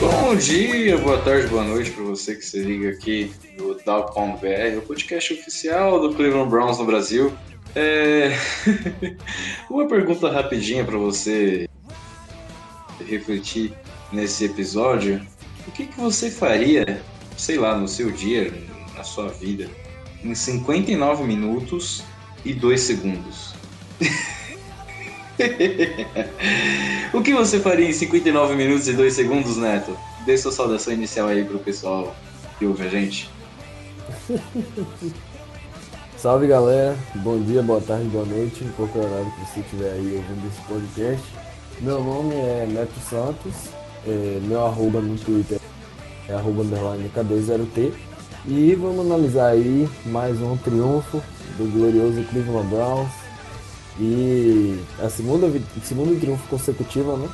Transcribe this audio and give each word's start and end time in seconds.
Bom 0.00 0.36
dia, 0.36 0.98
boa 0.98 1.18
tarde, 1.18 1.46
boa 1.46 1.62
noite 1.62 1.92
para 1.92 2.02
você 2.02 2.34
que 2.34 2.44
se 2.44 2.58
liga 2.58 2.90
aqui 2.90 3.32
no 3.56 3.74
Dow.br, 3.74 4.78
o 4.78 4.82
podcast 4.82 5.32
oficial 5.32 6.00
do 6.00 6.12
Cleveland 6.12 6.50
Browns 6.50 6.78
no 6.78 6.84
Brasil. 6.84 7.32
É... 7.76 8.36
Uma 9.70 9.86
pergunta 9.86 10.28
rapidinha 10.28 10.84
para 10.84 10.98
você 10.98 11.68
refletir 13.06 13.72
nesse 14.12 14.44
episódio. 14.44 15.24
O 15.68 15.70
que, 15.70 15.86
que 15.86 16.00
você 16.00 16.30
faria, 16.30 17.00
sei 17.36 17.56
lá, 17.56 17.78
no 17.78 17.86
seu 17.86 18.10
dia, 18.10 18.52
na 18.96 19.04
sua 19.04 19.28
vida, 19.28 19.70
em 20.24 20.34
59 20.34 21.22
minutos 21.22 22.02
e 22.44 22.52
2 22.52 22.80
segundos? 22.80 23.54
o 27.12 27.22
que 27.22 27.34
você 27.34 27.58
faria 27.60 27.88
em 27.88 27.92
59 27.92 28.54
minutos 28.54 28.88
e 28.88 28.92
2 28.92 29.12
segundos, 29.12 29.56
Neto? 29.56 29.96
Dê 30.24 30.38
sua 30.38 30.52
saudação 30.52 30.92
inicial 30.92 31.28
aí 31.28 31.44
pro 31.44 31.58
pessoal 31.58 32.14
que 32.58 32.66
ouve 32.66 32.86
a 32.86 32.88
gente. 32.88 33.30
Salve 36.16 36.46
galera, 36.46 36.96
bom 37.16 37.38
dia, 37.38 37.62
boa 37.62 37.80
tarde, 37.80 38.04
boa 38.04 38.24
noite, 38.24 38.64
em 38.64 38.70
qualquer 38.70 39.00
horário 39.00 39.30
que 39.32 39.40
você 39.40 39.60
estiver 39.60 39.92
aí 39.92 40.16
ouvindo 40.16 40.46
esse 40.46 40.60
podcast. 40.66 41.26
Meu 41.80 42.02
nome 42.02 42.34
é 42.34 42.66
Neto 42.66 42.98
Santos, 43.10 43.54
é, 44.06 44.38
meu 44.42 44.64
arroba 44.64 45.00
no 45.00 45.18
Twitter 45.18 45.60
é 46.28 46.32
arroba 46.32 46.62
underline 46.62 47.10
K20T 47.14 47.92
e 48.46 48.74
vamos 48.74 49.04
analisar 49.04 49.48
aí 49.48 49.88
mais 50.06 50.40
um 50.40 50.56
triunfo 50.56 51.22
do 51.58 51.70
glorioso 51.70 52.22
Cleveland 52.30 52.68
Browns 52.68 53.23
e 53.98 54.80
a 54.98 55.08
segunda, 55.08 55.50
segundo 55.82 56.18
triunfo 56.18 56.48
consecutivo, 56.48 57.16
né? 57.16 57.28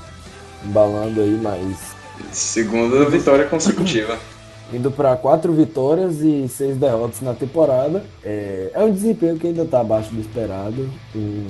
Embalando 0.64 1.20
aí 1.20 1.40
mais 1.40 1.98
Segunda 2.32 3.08
vitória 3.08 3.46
consecutiva. 3.46 4.18
indo 4.72 4.90
para 4.90 5.16
quatro 5.16 5.52
vitórias 5.52 6.20
e 6.20 6.46
seis 6.48 6.76
derrotas 6.76 7.20
na 7.20 7.34
temporada. 7.34 8.04
É, 8.22 8.70
é 8.72 8.82
um 8.82 8.92
desempenho 8.92 9.38
que 9.38 9.48
ainda 9.48 9.62
está 9.62 9.80
abaixo 9.80 10.12
do 10.14 10.20
esperado, 10.20 10.88
um, 11.14 11.46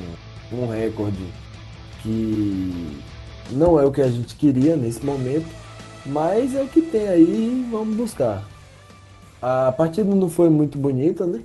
um 0.53 0.67
recorde 0.67 1.23
que 2.03 2.99
não 3.51 3.79
é 3.79 3.85
o 3.85 3.93
que 3.93 4.01
a 4.01 4.09
gente 4.09 4.35
queria 4.37 4.77
nesse 4.77 5.05
momento, 5.05 5.47
mas 6.07 6.55
é 6.55 6.63
o 6.63 6.69
que 6.69 6.81
tem 6.81 7.09
aí 7.09 7.23
e 7.23 7.69
vamos 7.71 7.97
buscar. 7.97 8.43
A 9.43 9.73
partida 9.73 10.15
não 10.15 10.31
foi 10.31 10.49
muito 10.49 10.79
bonita, 10.79 11.27
né? 11.27 11.41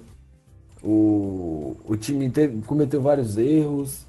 O, 0.85 1.75
o 1.83 1.97
time 1.97 2.29
teve- 2.29 2.61
cometeu 2.61 3.01
vários 3.01 3.37
erros, 3.37 4.05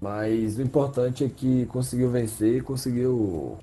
mas 0.00 0.58
o 0.58 0.62
importante 0.62 1.24
é 1.24 1.28
que 1.34 1.64
conseguiu 1.66 2.10
vencer 2.10 2.58
e 2.58 2.60
conseguiu 2.60 3.56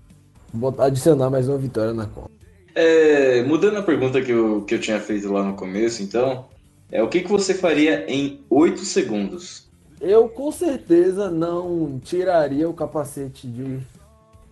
botar, 0.52 0.86
adicionar 0.86 1.30
mais 1.30 1.48
uma 1.48 1.60
vitória 1.60 1.94
na 1.94 2.08
conta. 2.08 2.32
É, 2.74 3.44
mudando 3.44 3.78
a 3.78 3.84
pergunta 3.84 4.22
que 4.22 4.32
eu, 4.32 4.64
que 4.64 4.74
eu 4.74 4.80
tinha 4.80 5.00
feito 5.00 5.32
lá 5.32 5.44
no 5.44 5.54
começo, 5.56 6.02
então, 6.02 6.46
é 6.92 7.04
o 7.04 7.10
que, 7.10 7.22
que 7.22 7.30
você 7.30 7.54
faria 7.54 8.10
em 8.12 8.44
8 8.50 8.80
segundos? 8.86 9.70
Eu 10.00 10.28
com 10.28 10.52
certeza 10.52 11.30
não 11.30 12.00
tiraria 12.04 12.68
o 12.68 12.74
capacete 12.74 13.46
de 13.46 13.80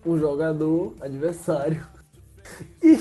um 0.06 0.16
jogador 0.16 0.94
adversário 1.00 1.84
e 2.80 2.96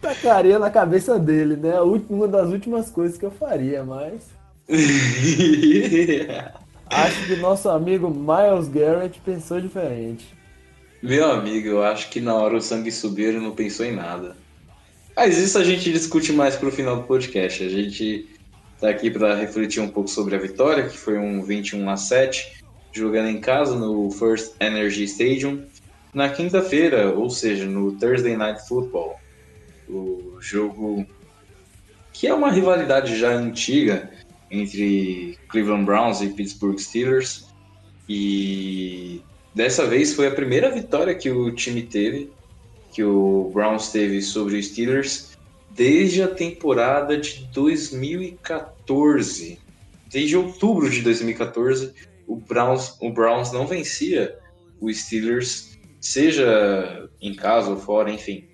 tacaria 0.00 0.58
na 0.58 0.70
cabeça 0.70 1.18
dele, 1.18 1.56
né? 1.56 1.74
Uma 2.08 2.26
das 2.26 2.50
últimas 2.50 2.90
coisas 2.90 3.18
que 3.18 3.26
eu 3.26 3.30
faria, 3.30 3.84
mas 3.84 4.40
acho 6.88 7.26
que 7.26 7.36
nosso 7.36 7.68
amigo 7.68 8.08
Miles 8.08 8.68
Garrett 8.68 9.20
pensou 9.20 9.60
diferente. 9.60 10.26
Meu 11.02 11.30
amigo, 11.30 11.66
eu 11.66 11.82
acho 11.82 12.08
que 12.10 12.20
na 12.20 12.34
hora 12.34 12.56
o 12.56 12.60
sangue 12.60 12.92
subiu 12.92 13.30
ele 13.30 13.40
não 13.40 13.52
pensou 13.52 13.84
em 13.84 13.96
nada. 13.96 14.36
Mas 15.16 15.38
isso 15.38 15.58
a 15.58 15.64
gente 15.64 15.92
discute 15.92 16.32
mais 16.32 16.56
pro 16.56 16.70
final 16.70 16.96
do 16.96 17.02
podcast. 17.02 17.64
A 17.64 17.68
gente 17.68 18.28
tá 18.80 18.90
aqui 18.90 19.10
para 19.10 19.34
refletir 19.34 19.80
um 19.80 19.88
pouco 19.88 20.08
sobre 20.08 20.36
a 20.36 20.38
vitória, 20.38 20.88
que 20.88 20.96
foi 20.96 21.18
um 21.18 21.42
21 21.42 21.90
a 21.90 21.96
7, 21.96 22.62
jogando 22.92 23.28
em 23.28 23.40
casa 23.40 23.74
no 23.74 24.08
First 24.10 24.54
Energy 24.60 25.04
Stadium 25.04 25.64
na 26.14 26.28
quinta-feira, 26.28 27.12
ou 27.12 27.28
seja, 27.28 27.66
no 27.66 27.92
Thursday 27.92 28.36
Night 28.36 28.66
Football. 28.66 29.19
O 29.92 30.38
jogo 30.40 31.06
que 32.12 32.26
é 32.26 32.34
uma 32.34 32.50
rivalidade 32.50 33.18
já 33.18 33.30
antiga 33.30 34.10
entre 34.50 35.38
Cleveland 35.48 35.84
Browns 35.84 36.20
e 36.20 36.28
Pittsburgh 36.28 36.78
Steelers. 36.78 37.46
E 38.08 39.22
dessa 39.54 39.86
vez 39.86 40.14
foi 40.14 40.26
a 40.26 40.32
primeira 40.32 40.70
vitória 40.70 41.14
que 41.14 41.30
o 41.30 41.54
time 41.54 41.82
teve, 41.82 42.30
que 42.92 43.04
o 43.04 43.50
Browns 43.54 43.88
teve 43.88 44.20
sobre 44.20 44.58
os 44.58 44.66
Steelers 44.66 45.30
desde 45.70 46.22
a 46.22 46.28
temporada 46.28 47.16
de 47.16 47.48
2014. 47.54 49.58
Desde 50.10 50.36
outubro 50.36 50.90
de 50.90 51.00
2014, 51.02 51.94
o 52.26 52.36
Browns, 52.36 52.96
o 53.00 53.10
Browns 53.10 53.52
não 53.52 53.66
vencia 53.66 54.36
os 54.80 55.04
Steelers, 55.04 55.78
seja 56.00 57.08
em 57.20 57.34
casa 57.34 57.70
ou 57.70 57.76
fora, 57.76 58.10
enfim. 58.10 58.49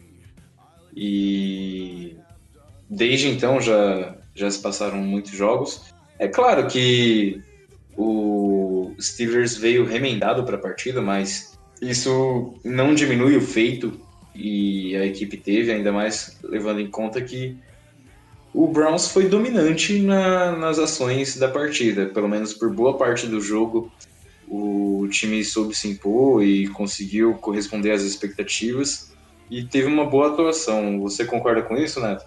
E 0.96 2.16
desde 2.88 3.28
então 3.28 3.60
já, 3.60 4.16
já 4.34 4.50
se 4.50 4.60
passaram 4.62 4.96
muitos 4.98 5.32
jogos. 5.32 5.82
É 6.18 6.26
claro 6.26 6.66
que 6.68 7.40
o 7.96 8.94
Steelers 8.98 9.56
veio 9.56 9.84
remendado 9.84 10.44
para 10.44 10.56
a 10.56 10.60
partida, 10.60 11.02
mas 11.02 11.52
isso 11.82 12.54
não 12.64 12.94
diminui 12.94 13.36
o 13.36 13.42
feito 13.42 14.00
e 14.34 14.96
a 14.96 15.04
equipe 15.04 15.36
teve, 15.36 15.70
ainda 15.70 15.92
mais 15.92 16.38
levando 16.42 16.80
em 16.80 16.90
conta 16.90 17.20
que 17.20 17.56
o 18.54 18.66
Browns 18.68 19.08
foi 19.08 19.28
dominante 19.28 20.00
na- 20.00 20.56
nas 20.56 20.78
ações 20.78 21.36
da 21.36 21.48
partida, 21.48 22.06
pelo 22.06 22.28
menos 22.28 22.54
por 22.54 22.74
boa 22.74 22.96
parte 22.96 23.26
do 23.26 23.38
jogo. 23.38 23.92
O 24.48 25.06
time 25.10 25.44
soube 25.44 25.74
se 25.74 25.88
impor 25.88 26.42
e 26.42 26.68
conseguiu 26.68 27.34
corresponder 27.34 27.90
às 27.90 28.02
expectativas 28.02 29.15
e 29.50 29.64
teve 29.64 29.86
uma 29.86 30.04
boa 30.04 30.28
atuação. 30.28 31.00
Você 31.00 31.24
concorda 31.24 31.62
com 31.62 31.76
isso, 31.76 32.00
Neto? 32.00 32.26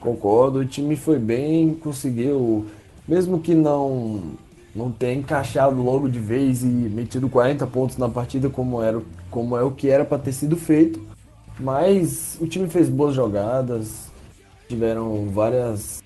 Concordo, 0.00 0.60
o 0.60 0.66
time 0.66 0.96
foi 0.96 1.18
bem, 1.18 1.74
conseguiu, 1.74 2.66
mesmo 3.06 3.40
que 3.40 3.54
não 3.54 4.36
não 4.74 4.92
tenha 4.92 5.14
encaixado 5.14 5.82
logo 5.82 6.08
de 6.08 6.20
vez 6.20 6.62
e 6.62 6.66
metido 6.66 7.28
40 7.28 7.66
pontos 7.66 7.96
na 7.96 8.08
partida 8.08 8.48
como 8.48 8.80
era, 8.80 9.02
como 9.28 9.56
é 9.56 9.62
o 9.62 9.72
que 9.72 9.88
era 9.88 10.04
para 10.04 10.18
ter 10.18 10.32
sido 10.32 10.56
feito, 10.56 11.04
mas 11.58 12.38
o 12.40 12.46
time 12.46 12.68
fez 12.68 12.88
boas 12.88 13.14
jogadas, 13.14 14.08
tiveram 14.68 15.26
várias 15.30 16.00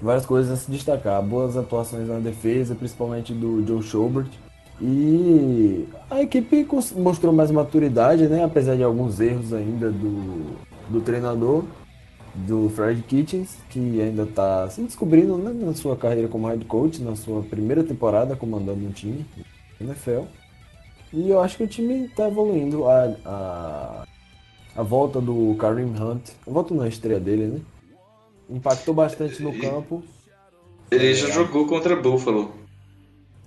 várias 0.00 0.26
coisas 0.26 0.50
a 0.50 0.56
se 0.56 0.70
destacar, 0.70 1.22
boas 1.22 1.56
atuações 1.56 2.08
na 2.08 2.18
defesa, 2.18 2.74
principalmente 2.74 3.32
do 3.32 3.64
Joe 3.64 3.82
Schobert, 3.82 4.30
E 4.80 5.88
a 6.10 6.22
equipe 6.22 6.66
mostrou 6.96 7.32
mais 7.32 7.50
maturidade, 7.50 8.28
né? 8.28 8.44
Apesar 8.44 8.76
de 8.76 8.82
alguns 8.82 9.18
erros 9.20 9.52
ainda 9.52 9.90
do, 9.90 10.56
do 10.88 11.00
treinador, 11.00 11.64
do 12.34 12.70
Fred 12.70 13.02
Kitchens, 13.02 13.56
que 13.68 14.00
ainda 14.00 14.22
está 14.22 14.68
se 14.70 14.80
descobrindo 14.82 15.36
né, 15.36 15.52
na 15.52 15.74
sua 15.74 15.96
carreira 15.96 16.28
como 16.28 16.46
head 16.46 16.64
coach, 16.64 17.02
na 17.02 17.16
sua 17.16 17.42
primeira 17.42 17.82
temporada 17.82 18.36
comandando 18.36 18.86
um 18.86 18.92
time 18.92 19.26
NFL. 19.80 20.22
E 21.12 21.30
eu 21.30 21.40
acho 21.40 21.56
que 21.56 21.64
o 21.64 21.68
time 21.68 22.04
está 22.04 22.28
evoluindo. 22.28 22.86
A, 22.86 23.14
a, 23.24 24.04
a 24.76 24.82
volta 24.82 25.20
do 25.20 25.56
Kareem 25.58 25.88
Hunt, 25.88 26.30
a 26.46 26.50
volta 26.50 26.74
na 26.74 26.86
estreia 26.86 27.18
dele, 27.18 27.46
né? 27.46 27.60
Impactou 28.48 28.94
bastante 28.94 29.42
no 29.42 29.58
campo. 29.58 30.04
Ele 30.90 31.12
já 31.14 31.28
jogou 31.30 31.66
contra 31.66 31.96
Buffalo. 31.96 32.52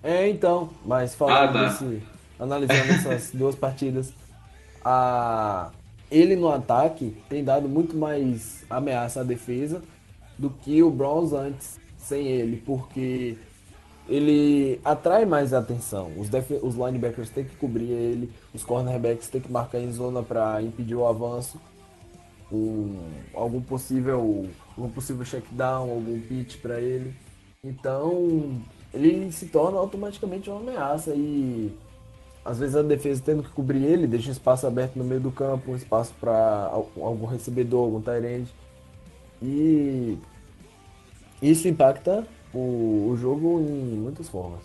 É, 0.04 0.28
então, 0.30 0.70
mas 0.86 1.14
falando 1.14 1.36
Ah, 1.36 1.48
tá. 1.54 1.64
desse, 1.70 2.04
analisando 2.40 2.92
essas 2.92 3.30
duas 3.34 3.56
partidas, 3.56 4.12
a, 4.84 5.72
ele 6.10 6.36
no 6.36 6.50
ataque 6.50 7.16
tem 7.30 7.44
dado 7.44 7.70
muito 7.70 7.96
mais 7.96 8.64
ameaça 8.70 9.22
à 9.22 9.24
defesa 9.24 9.82
do 10.38 10.50
que 10.50 10.82
o 10.82 10.90
Browns 10.90 11.34
antes, 11.34 11.80
sem 11.98 12.26
ele, 12.28 12.58
porque 12.58 13.38
ele 14.10 14.80
atrai 14.84 15.26
mais 15.26 15.54
atenção. 15.54 16.12
Os, 16.18 16.30
defe- 16.30 16.60
os 16.64 16.76
linebackers 16.76 17.30
têm 17.30 17.46
que 17.46 17.56
cobrir 17.58 17.92
ele, 17.92 18.32
os 18.54 18.64
cornerbacks 18.64 19.28
têm 19.30 19.40
que 19.42 19.52
marcar 19.52 19.80
em 19.80 19.92
zona 19.92 20.24
para 20.24 20.62
impedir 20.64 20.96
o 20.96 21.06
avanço. 21.08 21.60
Um, 22.52 23.00
algum 23.34 23.62
possível 23.62 24.46
algum 24.76 24.90
possível 24.90 25.24
checkdown, 25.24 25.90
algum 25.90 26.20
pitch 26.20 26.58
para 26.58 26.82
ele. 26.82 27.14
Então, 27.64 28.60
ele 28.94 29.32
se 29.32 29.46
torna 29.48 29.78
automaticamente 29.78 30.50
uma 30.50 30.60
ameaça 30.60 31.14
e 31.16 31.72
às 32.44 32.60
vezes 32.60 32.76
a 32.76 32.82
defesa 32.82 33.22
tendo 33.24 33.44
que 33.44 33.50
cobrir 33.50 33.84
ele, 33.84 34.08
deixa 34.08 34.30
um 34.30 34.32
espaço 34.32 34.66
aberto 34.66 34.96
no 34.96 35.04
meio 35.04 35.22
do 35.22 35.32
campo, 35.32 35.72
um 35.72 35.76
espaço 35.76 36.14
para 36.20 36.70
algum 36.72 37.26
recebedor, 37.26 37.84
algum 37.84 38.02
tight 38.02 38.48
E 39.42 40.18
isso 41.42 41.68
impacta 41.68 42.26
o, 42.54 43.10
o 43.12 43.18
jogo 43.18 43.60
em 43.60 44.00
muitas 44.00 44.28
formas. 44.28 44.62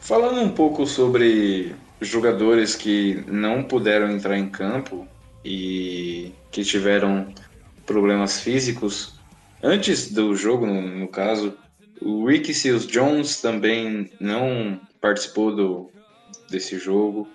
Falando 0.00 0.40
um 0.40 0.50
pouco 0.50 0.86
sobre 0.86 1.74
jogadores 2.00 2.74
que 2.74 3.24
não 3.26 3.62
puderam 3.62 4.10
entrar 4.10 4.38
em 4.38 4.48
campo 4.48 5.06
e 5.44 6.32
que 6.50 6.64
tiveram 6.64 7.28
problemas 7.84 8.40
físicos 8.40 9.18
antes 9.62 10.12
do 10.12 10.34
jogo, 10.34 10.66
no, 10.66 10.80
no 10.80 11.08
caso, 11.08 11.54
o 12.00 12.26
Ricky 12.26 12.54
Seals 12.54 12.86
Jones 12.86 13.40
também 13.40 14.10
não 14.20 14.80
participou 15.00 15.54
do, 15.54 15.90
desse 16.50 16.78
jogo 16.78 17.28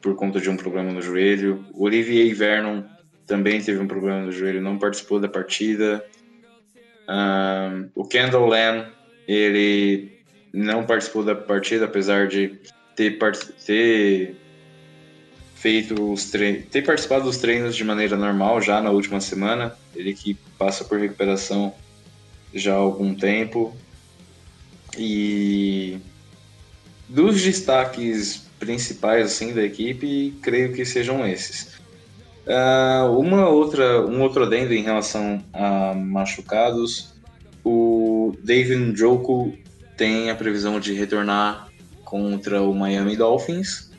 por 0.00 0.14
conta 0.16 0.40
de 0.40 0.50
um 0.50 0.56
problema 0.56 0.92
no 0.92 1.00
joelho. 1.00 1.64
O 1.72 1.84
Olivier 1.84 2.34
Vernon 2.34 2.82
também 3.26 3.62
teve 3.62 3.78
um 3.78 3.86
problema 3.86 4.20
no 4.20 4.32
joelho, 4.32 4.60
não 4.60 4.78
participou 4.78 5.18
da 5.18 5.28
partida. 5.28 6.04
Ahn, 7.08 7.88
o 7.94 8.04
Kendall 8.04 8.46
Lamb, 8.46 8.86
ele 9.26 10.12
não 10.52 10.84
participou 10.84 11.24
da 11.24 11.34
partida, 11.34 11.86
apesar 11.86 12.28
de 12.28 12.58
ter, 12.94 13.18
ter 13.64 14.36
feito 15.54 16.12
os 16.12 16.30
ter 16.30 16.84
participado 16.84 17.24
dos 17.24 17.38
treinos 17.38 17.74
de 17.74 17.84
maneira 17.84 18.16
normal 18.16 18.60
já 18.60 18.80
na 18.80 18.90
última 18.90 19.20
semana. 19.20 19.74
Ele 19.94 20.12
que 20.12 20.34
passa 20.58 20.84
por 20.84 20.98
recuperação 20.98 21.74
já 22.54 22.74
há 22.74 22.76
algum 22.76 23.14
tempo. 23.14 23.74
E 24.98 25.98
dos 27.08 27.42
destaques 27.42 28.46
principais 28.58 29.26
assim 29.26 29.52
da 29.52 29.62
equipe, 29.62 30.34
creio 30.42 30.72
que 30.72 30.84
sejam 30.84 31.26
esses. 31.26 31.74
Ah, 32.46 33.08
uma 33.10 33.48
outra, 33.48 34.06
um 34.06 34.20
outro 34.20 34.44
adendo 34.44 34.74
em 34.74 34.82
relação 34.82 35.42
a 35.52 35.94
machucados, 35.94 37.14
o 37.64 38.36
David 38.42 38.92
Njoku 38.92 39.56
tem 39.96 40.30
a 40.30 40.34
previsão 40.34 40.78
de 40.78 40.92
retornar 40.92 41.68
contra 42.04 42.62
o 42.62 42.74
Miami 42.74 43.16
Dolphins 43.16 43.90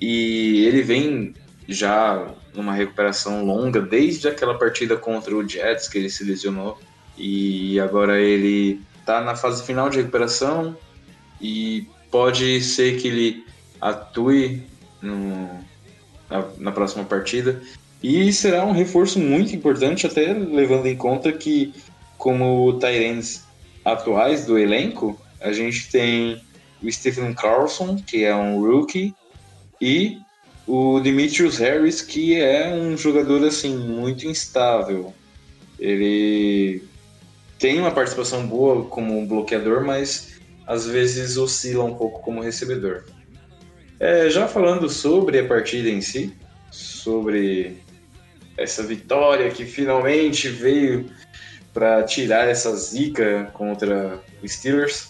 e 0.00 0.64
ele 0.66 0.82
vem 0.82 1.34
já 1.68 2.34
numa 2.54 2.72
recuperação 2.72 3.44
longa 3.44 3.80
desde 3.80 4.28
aquela 4.28 4.58
partida 4.58 4.96
contra 4.96 5.34
o 5.34 5.46
Jets 5.46 5.88
que 5.88 5.98
ele 5.98 6.10
se 6.10 6.24
lesionou 6.24 6.78
e 7.16 7.78
agora 7.80 8.20
ele 8.20 8.80
está 9.06 9.20
na 9.20 9.36
fase 9.36 9.62
final 9.62 9.88
de 9.88 9.98
recuperação 9.98 10.76
e 11.40 11.86
pode 12.10 12.60
ser 12.60 13.00
que 13.00 13.06
ele 13.06 13.46
atue 13.80 14.66
no, 15.00 15.48
na, 16.28 16.44
na 16.58 16.72
próxima 16.72 17.04
partida. 17.04 17.62
E 18.02 18.32
será 18.32 18.64
um 18.66 18.72
reforço 18.72 19.20
muito 19.20 19.54
importante 19.54 20.06
até 20.06 20.32
levando 20.32 20.86
em 20.86 20.96
conta 20.96 21.32
que 21.32 21.72
como 22.18 22.78
Tyrants 22.80 23.44
atuais 23.84 24.44
do 24.44 24.58
elenco 24.58 25.18
a 25.40 25.52
gente 25.52 25.88
tem 25.88 26.42
o 26.82 26.90
Stephen 26.90 27.32
Carlson 27.32 27.96
que 27.96 28.24
é 28.24 28.34
um 28.34 28.60
rookie 28.60 29.14
e 29.80 30.18
o 30.66 30.98
Demetrius 30.98 31.58
Harris 31.58 32.02
que 32.02 32.34
é 32.34 32.74
um 32.74 32.96
jogador 32.96 33.44
assim 33.44 33.76
muito 33.76 34.26
instável. 34.26 35.14
Ele 35.78 36.82
tem 37.58 37.80
uma 37.80 37.90
participação 37.90 38.46
boa 38.46 38.84
como 38.84 39.26
bloqueador, 39.26 39.84
mas 39.84 40.38
às 40.66 40.86
vezes 40.86 41.36
oscila 41.36 41.84
um 41.84 41.94
pouco 41.94 42.20
como 42.20 42.42
recebedor. 42.42 43.04
É, 43.98 44.28
já 44.28 44.46
falando 44.46 44.88
sobre 44.90 45.38
a 45.38 45.46
partida 45.46 45.88
em 45.88 46.00
si, 46.00 46.36
sobre 46.70 47.78
essa 48.56 48.82
vitória 48.82 49.50
que 49.50 49.64
finalmente 49.64 50.48
veio 50.48 51.10
para 51.72 52.02
tirar 52.02 52.48
essa 52.48 52.74
zica 52.74 53.50
contra 53.52 54.20
os 54.42 54.52
Steelers, 54.52 55.08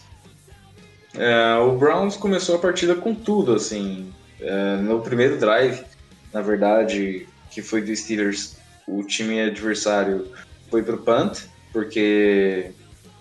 é, 1.15 1.57
o 1.57 1.73
Browns 1.77 2.17
começou 2.17 2.57
a 2.57 2.59
partida 2.59 2.95
com 2.95 3.15
tudo, 3.15 3.55
assim, 3.55 4.13
é, 4.41 4.77
no 4.77 5.01
primeiro 5.01 5.39
drive, 5.39 5.83
na 6.33 6.43
verdade, 6.43 7.27
que 7.51 7.63
foi 7.63 7.81
do 7.81 7.95
Steelers, 7.95 8.57
o 8.87 9.03
time 9.03 9.41
adversário 9.41 10.31
foi 10.71 10.83
pro 10.83 10.99
punt, 10.99 11.39
porque 11.77 12.71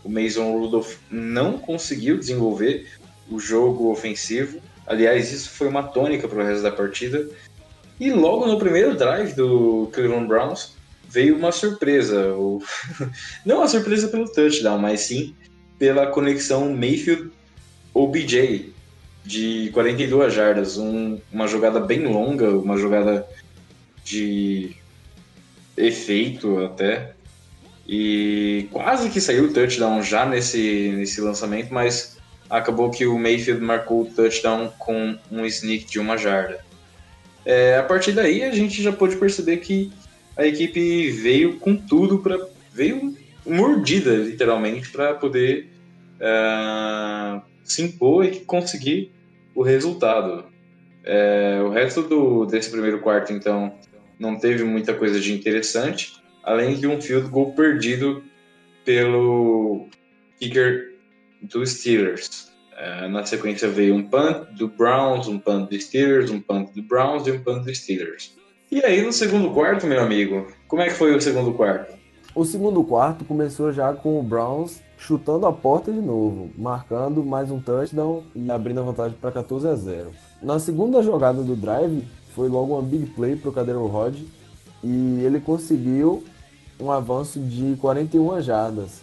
o 0.01 0.09
Mason 0.09 0.57
Rudolph 0.57 0.95
não 1.11 1.57
conseguiu 1.57 2.17
desenvolver 2.17 2.87
o 3.29 3.37
jogo 3.37 3.91
ofensivo. 3.91 4.61
Aliás, 4.87 5.29
isso 5.33 5.49
foi 5.49 5.67
uma 5.67 5.83
tônica 5.83 6.25
para 6.25 6.41
o 6.41 6.45
resto 6.47 6.63
da 6.63 6.71
partida. 6.71 7.27
E 7.99 8.13
logo 8.13 8.45
no 8.47 8.57
primeiro 8.57 8.95
drive 8.95 9.33
do 9.33 9.89
Cleveland 9.91 10.27
Browns 10.27 10.71
veio 11.09 11.35
uma 11.35 11.51
surpresa. 11.51 12.27
Não 13.45 13.57
uma 13.57 13.67
surpresa 13.67 14.07
pelo 14.07 14.31
touchdown, 14.31 14.77
mas 14.77 15.01
sim 15.01 15.35
pela 15.77 16.07
conexão 16.07 16.73
Mayfield-OBJ 16.73 18.69
de 19.25 19.69
42 19.73 20.33
jardas. 20.33 20.77
Um- 20.77 21.19
uma 21.29 21.45
jogada 21.45 21.81
bem 21.81 22.05
longa, 22.05 22.51
uma 22.51 22.77
jogada 22.77 23.27
de 24.05 24.77
efeito 25.75 26.63
até. 26.63 27.14
E 27.87 28.67
quase 28.71 29.09
que 29.09 29.21
saiu 29.21 29.45
o 29.45 29.53
touchdown 29.53 30.01
já 30.01 30.25
nesse, 30.25 30.93
nesse 30.95 31.21
lançamento, 31.21 31.71
mas 31.73 32.17
acabou 32.49 32.89
que 32.89 33.05
o 33.05 33.17
Mayfield 33.17 33.61
marcou 33.61 34.01
o 34.01 34.05
touchdown 34.05 34.71
com 34.79 35.17
um 35.31 35.45
sneak 35.45 35.85
de 35.85 35.99
uma 35.99 36.17
jarda. 36.17 36.59
É, 37.45 37.77
a 37.77 37.83
partir 37.83 38.11
daí 38.13 38.43
a 38.43 38.51
gente 38.51 38.81
já 38.81 38.91
pôde 38.91 39.15
perceber 39.17 39.57
que 39.57 39.91
a 40.35 40.45
equipe 40.45 41.11
veio 41.11 41.57
com 41.59 41.75
tudo 41.75 42.19
para 42.19 42.39
veio 42.73 43.15
mordida 43.45 44.11
literalmente 44.15 44.89
para 44.89 45.13
poder 45.13 45.69
ah, 46.19 47.41
se 47.63 47.83
impor 47.83 48.25
e 48.25 48.39
conseguir 48.41 49.11
o 49.53 49.61
resultado. 49.61 50.45
É, 51.03 51.61
o 51.63 51.69
resto 51.69 52.01
do, 52.01 52.45
desse 52.47 52.71
primeiro 52.71 52.99
quarto 52.99 53.31
então 53.31 53.75
não 54.17 54.39
teve 54.39 54.63
muita 54.63 54.93
coisa 54.93 55.19
de 55.19 55.31
interessante 55.31 56.24
além 56.45 56.75
de 56.75 56.87
um 56.87 57.01
field 57.01 57.29
goal 57.29 57.51
perdido 57.53 58.23
pelo 58.85 59.87
kicker 60.39 60.93
dos 61.41 61.71
Steelers. 61.71 62.51
Eh, 62.77 63.07
na 63.07 63.25
sequência 63.25 63.67
veio 63.67 63.95
um 63.95 64.03
punt 64.03 64.47
do 64.57 64.67
Browns, 64.67 65.27
um 65.27 65.39
punt 65.39 65.69
dos 65.69 65.83
Steelers, 65.85 66.29
um 66.29 66.39
punt 66.39 66.71
do 66.73 66.83
Browns 66.83 67.25
e 67.27 67.31
um 67.31 67.43
punt 67.43 67.63
dos 67.63 67.77
Steelers. 67.77 68.35
E 68.71 68.83
aí 68.83 69.01
no 69.01 69.11
segundo 69.11 69.51
quarto, 69.51 69.87
meu 69.87 70.01
amigo, 70.01 70.47
como 70.67 70.81
é 70.81 70.85
que 70.85 70.93
foi 70.93 71.15
o 71.15 71.21
segundo 71.21 71.53
quarto? 71.53 71.95
O 72.35 72.43
segundo 72.43 72.83
quarto 72.83 73.23
começou 73.23 73.71
já 73.71 73.93
com 73.93 74.19
o 74.19 74.23
Browns 74.23 74.81
chutando 74.97 75.45
a 75.45 75.53
porta 75.53 75.91
de 75.91 76.01
novo, 76.01 76.49
marcando 76.57 77.23
mais 77.23 77.49
um 77.49 77.59
touchdown 77.59 78.23
e 78.35 78.51
abrindo 78.51 78.81
a 78.81 78.83
vantagem 78.83 79.17
para 79.19 79.31
14 79.31 79.67
a 79.67 79.75
0. 79.75 80.11
Na 80.41 80.59
segunda 80.59 81.01
jogada 81.01 81.41
do 81.41 81.55
drive, 81.55 82.05
foi 82.33 82.49
logo 82.49 82.73
uma 82.73 82.81
big 82.81 83.05
play 83.07 83.35
para 83.35 83.49
o 83.49 83.53
Cadeiro 83.53 83.85
Rod 83.87 84.17
e 84.83 85.21
ele 85.23 85.39
conseguiu 85.39 86.23
um 86.79 86.91
avanço 86.91 87.39
de 87.39 87.75
41 87.79 88.41
jardas. 88.41 89.01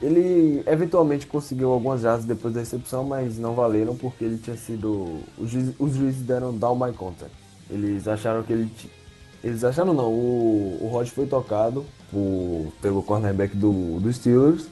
Ele 0.00 0.64
eventualmente 0.66 1.26
conseguiu 1.26 1.70
algumas 1.70 2.00
jardas 2.00 2.24
depois 2.24 2.52
da 2.52 2.60
recepção, 2.60 3.04
mas 3.04 3.38
não 3.38 3.54
valeram 3.54 3.94
porque 3.94 4.24
ele 4.24 4.38
tinha 4.38 4.56
sido. 4.56 5.20
Os 5.38 5.50
juízes, 5.50 5.74
os 5.78 5.94
juízes 5.94 6.22
deram 6.22 6.56
down 6.56 6.74
my 6.74 6.92
contact. 6.92 7.32
Eles 7.70 8.08
acharam 8.08 8.42
que 8.42 8.52
ele. 8.52 8.70
Eles 9.44 9.62
acharam 9.62 9.94
não, 9.94 10.10
o, 10.10 10.78
o 10.82 10.88
Rod 10.88 11.08
foi 11.08 11.26
tocado 11.26 11.84
por, 12.10 12.72
pelo 12.80 13.02
cornerback 13.02 13.56
do, 13.56 14.00
do 14.00 14.12
Steelers. 14.12 14.66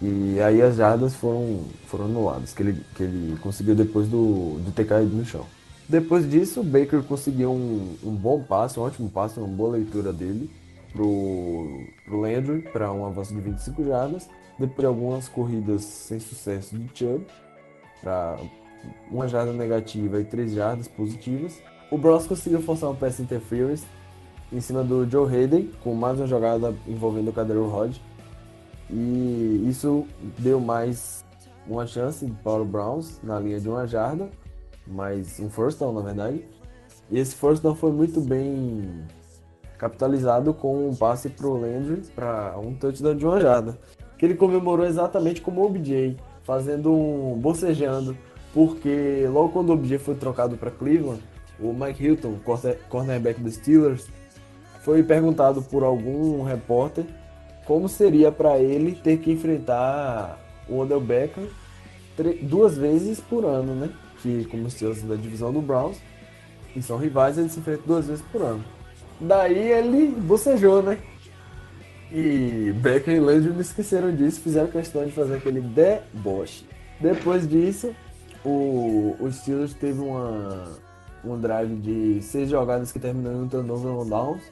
E 0.00 0.38
aí 0.40 0.62
as 0.62 0.76
jardas 0.76 1.14
foram, 1.14 1.64
foram 1.86 2.04
anuladas, 2.04 2.52
que 2.52 2.62
ele, 2.62 2.80
que 2.94 3.02
ele 3.02 3.36
conseguiu 3.40 3.74
depois 3.74 4.06
do, 4.06 4.60
de 4.64 4.70
ter 4.70 4.86
caído 4.86 5.14
no 5.14 5.24
chão. 5.24 5.44
Depois 5.88 6.28
disso, 6.30 6.60
o 6.60 6.64
Baker 6.64 7.02
conseguiu 7.02 7.50
um, 7.50 7.96
um 8.04 8.14
bom 8.14 8.40
passe, 8.40 8.78
um 8.78 8.82
ótimo 8.82 9.08
passe, 9.08 9.40
uma 9.40 9.48
boa 9.48 9.72
leitura 9.72 10.12
dele 10.12 10.48
pro, 10.98 11.86
pro 12.04 12.20
Landry 12.20 12.62
para 12.72 12.92
um 12.92 13.06
avanço 13.06 13.32
de 13.32 13.40
25 13.40 13.84
jardas. 13.84 14.28
Depois 14.58 14.80
de 14.80 14.86
algumas 14.86 15.28
corridas 15.28 15.84
sem 15.84 16.18
sucesso 16.18 16.76
de 16.76 16.90
Chubb, 16.92 17.24
para 18.02 18.36
uma 19.08 19.28
jarda 19.28 19.52
negativa 19.52 20.20
e 20.20 20.24
três 20.24 20.52
jardas 20.52 20.88
positivas. 20.88 21.62
O 21.92 21.96
Browns 21.96 22.26
conseguiu 22.26 22.60
forçar 22.60 22.90
um 22.90 22.96
pass 22.96 23.20
interference 23.20 23.86
em 24.52 24.60
cima 24.60 24.82
do 24.82 25.08
Joe 25.08 25.32
Hayden, 25.32 25.70
com 25.84 25.94
mais 25.94 26.18
uma 26.18 26.26
jogada 26.26 26.74
envolvendo 26.88 27.28
o 27.28 27.32
Cadero 27.32 27.68
Rod. 27.68 27.96
E 28.90 29.64
isso 29.68 30.04
deu 30.38 30.58
mais 30.58 31.24
uma 31.66 31.86
chance 31.86 32.26
para 32.42 32.60
o 32.60 32.64
Browns 32.64 33.20
na 33.22 33.38
linha 33.38 33.60
de 33.60 33.68
uma 33.68 33.86
jarda, 33.86 34.28
mais 34.86 35.38
um 35.38 35.48
first 35.48 35.78
down 35.78 35.92
na 35.92 36.00
verdade. 36.00 36.44
E 37.10 37.18
esse 37.18 37.36
first 37.36 37.62
down 37.62 37.76
foi 37.76 37.92
muito 37.92 38.20
bem 38.20 39.06
capitalizado 39.78 40.52
com 40.52 40.88
um 40.88 40.94
passe 40.94 41.28
pro 41.30 41.56
Landry 41.56 42.02
para 42.14 42.58
um 42.58 42.74
touchdown 42.74 43.14
de 43.14 43.24
uma 43.24 43.78
que 44.18 44.26
ele 44.26 44.34
comemorou 44.34 44.84
exatamente 44.84 45.40
como 45.40 45.62
o 45.62 45.66
OBJ, 45.66 46.16
fazendo 46.42 46.92
um 46.92 47.38
bocejando, 47.38 48.16
porque 48.52 49.26
logo 49.30 49.50
quando 49.50 49.70
o 49.70 49.74
OBJ 49.74 49.98
foi 49.98 50.16
trocado 50.16 50.56
para 50.56 50.70
Cleveland, 50.70 51.22
o 51.60 51.72
Mike 51.72 52.04
Hilton, 52.04 52.34
cornerback 52.88 53.40
dos 53.40 53.54
Steelers, 53.54 54.08
foi 54.82 55.02
perguntado 55.02 55.62
por 55.62 55.84
algum 55.84 56.42
repórter 56.42 57.04
como 57.64 57.88
seria 57.88 58.32
para 58.32 58.58
ele 58.58 58.92
ter 58.92 59.18
que 59.18 59.30
enfrentar 59.30 60.38
o 60.68 60.78
Odell 60.78 61.00
Beckham 61.00 61.46
duas 62.42 62.76
vezes 62.76 63.20
por 63.20 63.44
ano, 63.44 63.74
né? 63.74 63.90
Que 64.22 64.44
como 64.46 64.66
os 64.66 64.72
Steelers 64.72 65.02
da 65.02 65.14
divisão 65.14 65.52
do 65.52 65.60
Browns 65.60 65.98
e 66.74 66.82
são 66.82 66.96
rivais, 66.96 67.38
eles 67.38 67.52
se 67.52 67.60
enfrentam 67.60 67.84
duas 67.86 68.06
vezes 68.06 68.24
por 68.32 68.40
ano. 68.40 68.64
Daí 69.20 69.72
ele 69.72 70.08
bocejou, 70.08 70.82
né? 70.82 70.98
E 72.10 72.72
Becker 72.76 73.16
e 73.16 73.20
Landry 73.20 73.50
não 73.50 73.60
esqueceram 73.60 74.14
disso, 74.14 74.40
fizeram 74.40 74.68
questão 74.68 75.04
de 75.04 75.12
fazer 75.12 75.36
aquele 75.36 75.60
deboche. 75.60 76.64
Depois 77.00 77.46
disso, 77.46 77.94
o, 78.44 79.14
o 79.20 79.30
Steelers 79.30 79.74
teve 79.74 80.00
uma, 80.00 80.64
um 81.24 81.38
drive 81.38 81.76
de 81.76 82.22
seis 82.22 82.48
jogadas 82.48 82.90
que 82.92 82.98
terminou 82.98 83.32
em 83.32 83.42
um 83.42 83.48
turnover 83.48 83.92
on 83.92 84.08
downs. 84.08 84.42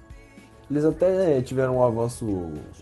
Eles 0.70 0.84
até 0.84 1.40
tiveram 1.40 1.78
um 1.78 1.82
avanço, 1.82 2.26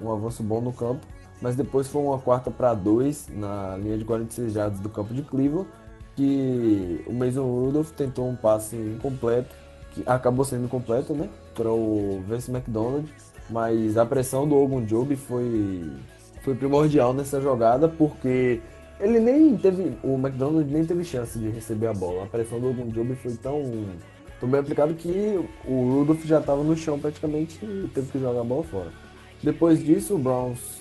um 0.00 0.12
avanço 0.12 0.43
bom 0.43 0.61
no 0.61 0.73
campo, 0.73 1.07
mas 1.41 1.55
depois 1.55 1.87
foi 1.87 2.03
uma 2.03 2.19
quarta 2.19 2.50
para 2.50 2.75
dois 2.75 3.29
na 3.29 3.76
linha 3.76 3.99
de 3.99 4.05
46 4.05 4.53
jardas 4.53 4.81
do 4.81 4.88
campo 4.88 5.12
de 5.12 5.23
Cleveland, 5.23 5.69
que 6.17 7.05
o 7.07 7.12
Mason 7.12 7.45
Rudolph 7.45 7.91
tentou 7.91 8.29
um 8.29 8.35
passe 8.35 8.75
incompleto, 8.75 9.55
que 9.95 10.03
acabou 10.07 10.45
sendo 10.45 10.69
completo, 10.69 11.15
né? 11.15 11.29
para 11.55 11.71
o 11.71 12.23
Vince 12.29 12.51
McDonald, 12.51 13.09
mas 13.49 13.97
a 13.97 14.05
pressão 14.05 14.47
do 14.47 14.57
Ogun 14.57 14.85
Job 14.85 15.15
foi, 15.17 15.91
foi 16.43 16.55
primordial 16.55 17.15
nessa 17.15 17.41
jogada, 17.41 17.89
porque 17.89 18.61
ele 19.01 19.21
nem 19.21 19.57
teve. 19.57 19.97
O 20.03 20.15
McDonald 20.15 20.71
nem 20.71 20.85
teve 20.85 21.05
chance 21.05 21.39
de 21.39 21.49
receber 21.49 21.87
a 21.87 21.93
bola. 21.93 22.25
A 22.25 22.27
pressão 22.27 22.61
do 22.61 22.71
Ogun 22.71 22.89
Job 22.89 23.15
foi 23.17 23.35
tão, 23.37 23.63
tão 24.41 24.49
bem 24.49 24.61
aplicada 24.61 24.93
que 24.95 25.41
o 25.65 25.99
Rudolph 25.99 26.25
já 26.25 26.41
estava 26.41 26.63
no 26.63 26.77
chão 26.77 26.99
praticamente 26.99 27.59
e 27.65 27.89
teve 27.95 28.11
que 28.11 28.19
jogar 28.19 28.41
a 28.41 28.45
bola 28.45 28.65
fora. 28.65 28.93
Depois 29.43 29.83
disso, 29.83 30.15
o 30.15 30.19
Browns 30.19 30.81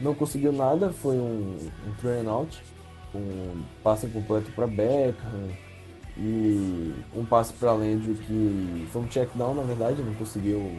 não 0.00 0.14
conseguiu 0.14 0.52
nada, 0.52 0.90
foi 0.90 1.16
um, 1.16 1.56
um 2.04 2.08
and 2.08 2.30
out, 2.30 2.62
um 3.14 3.62
passe 3.82 4.06
completo 4.06 4.50
para 4.52 4.66
Beckham 4.66 5.48
e 6.16 6.92
um 7.14 7.24
passe 7.24 7.52
para 7.54 7.72
Landry 7.72 8.14
que 8.14 8.88
foi 8.92 9.02
um 9.02 9.06
check 9.06 9.30
down, 9.34 9.54
na 9.54 9.62
verdade, 9.62 10.02
não 10.02 10.14
conseguiu 10.14 10.70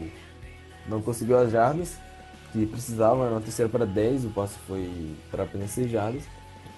não 0.87 1.01
conseguiu 1.01 1.37
as 1.37 1.51
jardas 1.51 1.97
que 2.53 2.67
precisava, 2.67 3.29
uma 3.29 3.41
terceira 3.41 3.69
para 3.69 3.85
10, 3.85 4.25
o 4.25 4.29
passe 4.29 4.55
foi 4.67 4.87
para 5.31 5.43
apenas 5.43 5.71
6 5.71 5.89
jardas. 5.89 6.23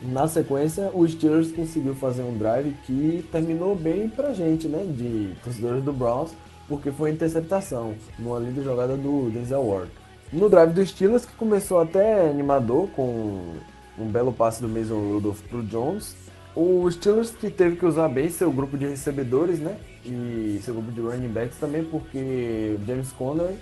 Na 0.02 0.28
sequência, 0.28 0.90
o 0.94 1.08
Steelers 1.08 1.52
conseguiu 1.52 1.94
fazer 1.94 2.24
um 2.24 2.38
drive 2.38 2.74
que 2.86 3.28
terminou 3.32 3.76
bem 3.76 4.08
pra 4.10 4.34
gente, 4.34 4.68
né, 4.68 4.86
de 4.86 5.36
torcedores 5.44 5.84
do 5.84 5.92
Browns, 5.92 6.32
porque 6.68 6.92
foi 6.92 7.12
interceptação, 7.12 7.94
numa 8.18 8.40
linda 8.40 8.64
jogada 8.64 8.96
do 8.96 9.30
Denzel 9.32 9.64
Ward. 9.64 9.92
No 10.32 10.50
drive 10.50 10.74
do 10.74 10.86
Steelers, 10.86 11.26
que 11.26 11.34
começou 11.36 11.80
até 11.80 12.30
animador, 12.30 12.88
com 12.90 13.54
um 13.98 14.06
belo 14.08 14.34
passe 14.34 14.62
do 14.62 14.68
Mason 14.68 15.00
Rudolph 15.14 15.42
pro 15.50 15.64
Jones, 15.64 16.16
o 16.56 16.90
Steelers 16.90 17.32
que 17.32 17.50
teve 17.50 17.76
que 17.76 17.86
usar 17.86 18.08
bem 18.08 18.30
seu 18.30 18.52
grupo 18.52 18.78
de 18.78 18.88
recebedores, 18.88 19.60
né? 19.60 19.78
E 20.06 20.60
seu 20.64 20.74
grupo 20.74 20.92
de 20.92 21.02
running 21.02 21.28
backs 21.28 21.58
também, 21.60 21.84
porque 21.84 22.78
James 22.88 23.12
Conner, 23.12 23.56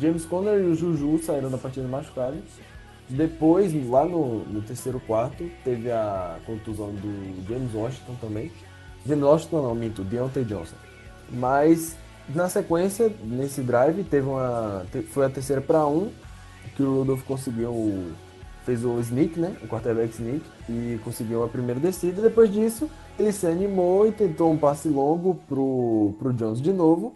James 0.00 0.24
Conner 0.24 0.60
e 0.60 0.64
o 0.64 0.74
Juju 0.74 1.20
saíram 1.22 1.50
da 1.50 1.58
partida 1.58 1.88
machucados. 1.88 2.40
Depois, 3.08 3.72
lá 3.88 4.04
no, 4.04 4.44
no, 4.44 4.60
terceiro 4.60 5.00
quarto, 5.00 5.50
teve 5.64 5.90
a 5.90 6.38
contusão 6.44 6.92
do 6.92 7.48
James 7.48 7.74
Washington 7.74 8.14
também. 8.20 8.52
James 9.06 9.24
Washington 9.24 9.62
não, 9.62 9.74
minto, 9.74 10.04
Deontay 10.04 10.44
Johnson. 10.44 10.76
Mas 11.30 11.96
na 12.28 12.48
sequência, 12.48 13.10
nesse 13.24 13.62
drive, 13.62 14.04
teve 14.04 14.28
uma. 14.28 14.84
Foi 15.10 15.24
a 15.24 15.30
terceira 15.30 15.62
para 15.62 15.86
um, 15.86 16.10
que 16.76 16.82
o 16.82 16.98
Rudolph 16.98 17.22
conseguiu 17.22 18.12
fez 18.68 18.84
o 18.84 19.00
sneak, 19.00 19.40
né? 19.40 19.56
O 19.62 19.66
quarterback 19.66 20.12
sneak 20.12 20.44
e 20.68 21.00
conseguiu 21.02 21.42
a 21.42 21.48
primeira 21.48 21.80
descida. 21.80 22.20
Depois 22.20 22.52
disso, 22.52 22.90
ele 23.18 23.32
se 23.32 23.46
animou 23.46 24.06
e 24.06 24.12
tentou 24.12 24.52
um 24.52 24.58
passe 24.58 24.90
longo 24.90 25.36
pro, 25.48 26.14
pro 26.18 26.34
Jones 26.34 26.60
de 26.60 26.70
novo, 26.70 27.14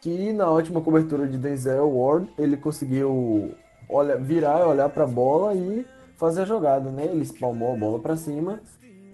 que 0.00 0.32
na 0.32 0.50
ótima 0.50 0.80
cobertura 0.80 1.28
de 1.28 1.36
Denzel 1.36 1.94
Ward, 1.94 2.26
ele 2.38 2.56
conseguiu 2.56 3.52
olha, 3.86 4.16
virar 4.16 4.60
e 4.60 4.64
olhar 4.64 4.88
para 4.88 5.04
a 5.04 5.06
bola 5.06 5.54
e 5.54 5.84
fazer 6.16 6.42
a 6.42 6.46
jogada, 6.46 6.90
né? 6.90 7.04
Ele 7.04 7.22
espalmou 7.22 7.74
a 7.74 7.76
bola 7.76 7.98
para 7.98 8.16
cima, 8.16 8.60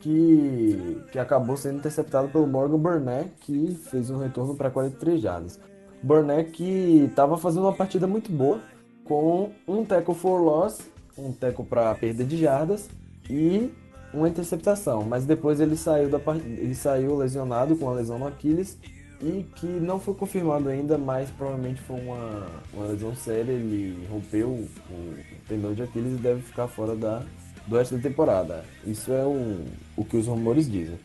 que, 0.00 1.02
que 1.10 1.18
acabou 1.18 1.56
sendo 1.56 1.78
interceptado 1.78 2.28
pelo 2.28 2.46
Morgan 2.46 2.78
Burnett, 2.78 3.32
que 3.40 3.74
fez 3.90 4.10
um 4.10 4.18
retorno 4.18 4.54
para 4.54 4.70
43 4.70 5.20
jardas. 5.20 5.58
Burnett 6.00 6.52
que 6.52 7.06
estava 7.10 7.36
fazendo 7.36 7.64
uma 7.64 7.74
partida 7.74 8.06
muito 8.06 8.30
boa, 8.30 8.60
com 9.04 9.50
um 9.66 9.84
tackle 9.84 10.14
for 10.14 10.40
loss 10.40 10.88
um 11.16 11.32
teco 11.32 11.64
para 11.64 11.94
perda 11.94 12.24
de 12.24 12.36
jardas 12.36 12.88
e 13.28 13.70
uma 14.12 14.28
interceptação, 14.28 15.04
mas 15.04 15.24
depois 15.24 15.60
ele 15.60 15.76
saiu 15.76 16.08
da 16.08 16.18
ele 16.44 16.74
saiu 16.74 17.16
lesionado 17.16 17.76
com 17.76 17.86
uma 17.86 17.94
lesão 17.94 18.18
no 18.18 18.26
Aquiles 18.26 18.76
e 19.22 19.44
que 19.54 19.66
não 19.66 20.00
foi 20.00 20.14
confirmado 20.14 20.68
ainda, 20.68 20.96
mas 20.96 21.30
provavelmente 21.30 21.80
foi 21.82 22.00
uma, 22.00 22.46
uma 22.72 22.86
lesão 22.86 23.14
séria, 23.14 23.52
ele 23.52 24.06
rompeu 24.10 24.48
o, 24.48 24.68
o 24.90 25.14
tendão 25.46 25.74
de 25.74 25.82
Aquiles 25.82 26.14
e 26.14 26.22
deve 26.22 26.40
ficar 26.42 26.66
fora 26.66 26.96
da 26.96 27.22
do 27.66 27.76
resto 27.76 27.96
da 27.96 28.02
temporada. 28.02 28.64
Isso 28.84 29.12
é 29.12 29.22
o, 29.24 29.64
o 29.96 30.04
que 30.04 30.16
os 30.16 30.26
rumores 30.26 30.68
dizem. 30.68 30.98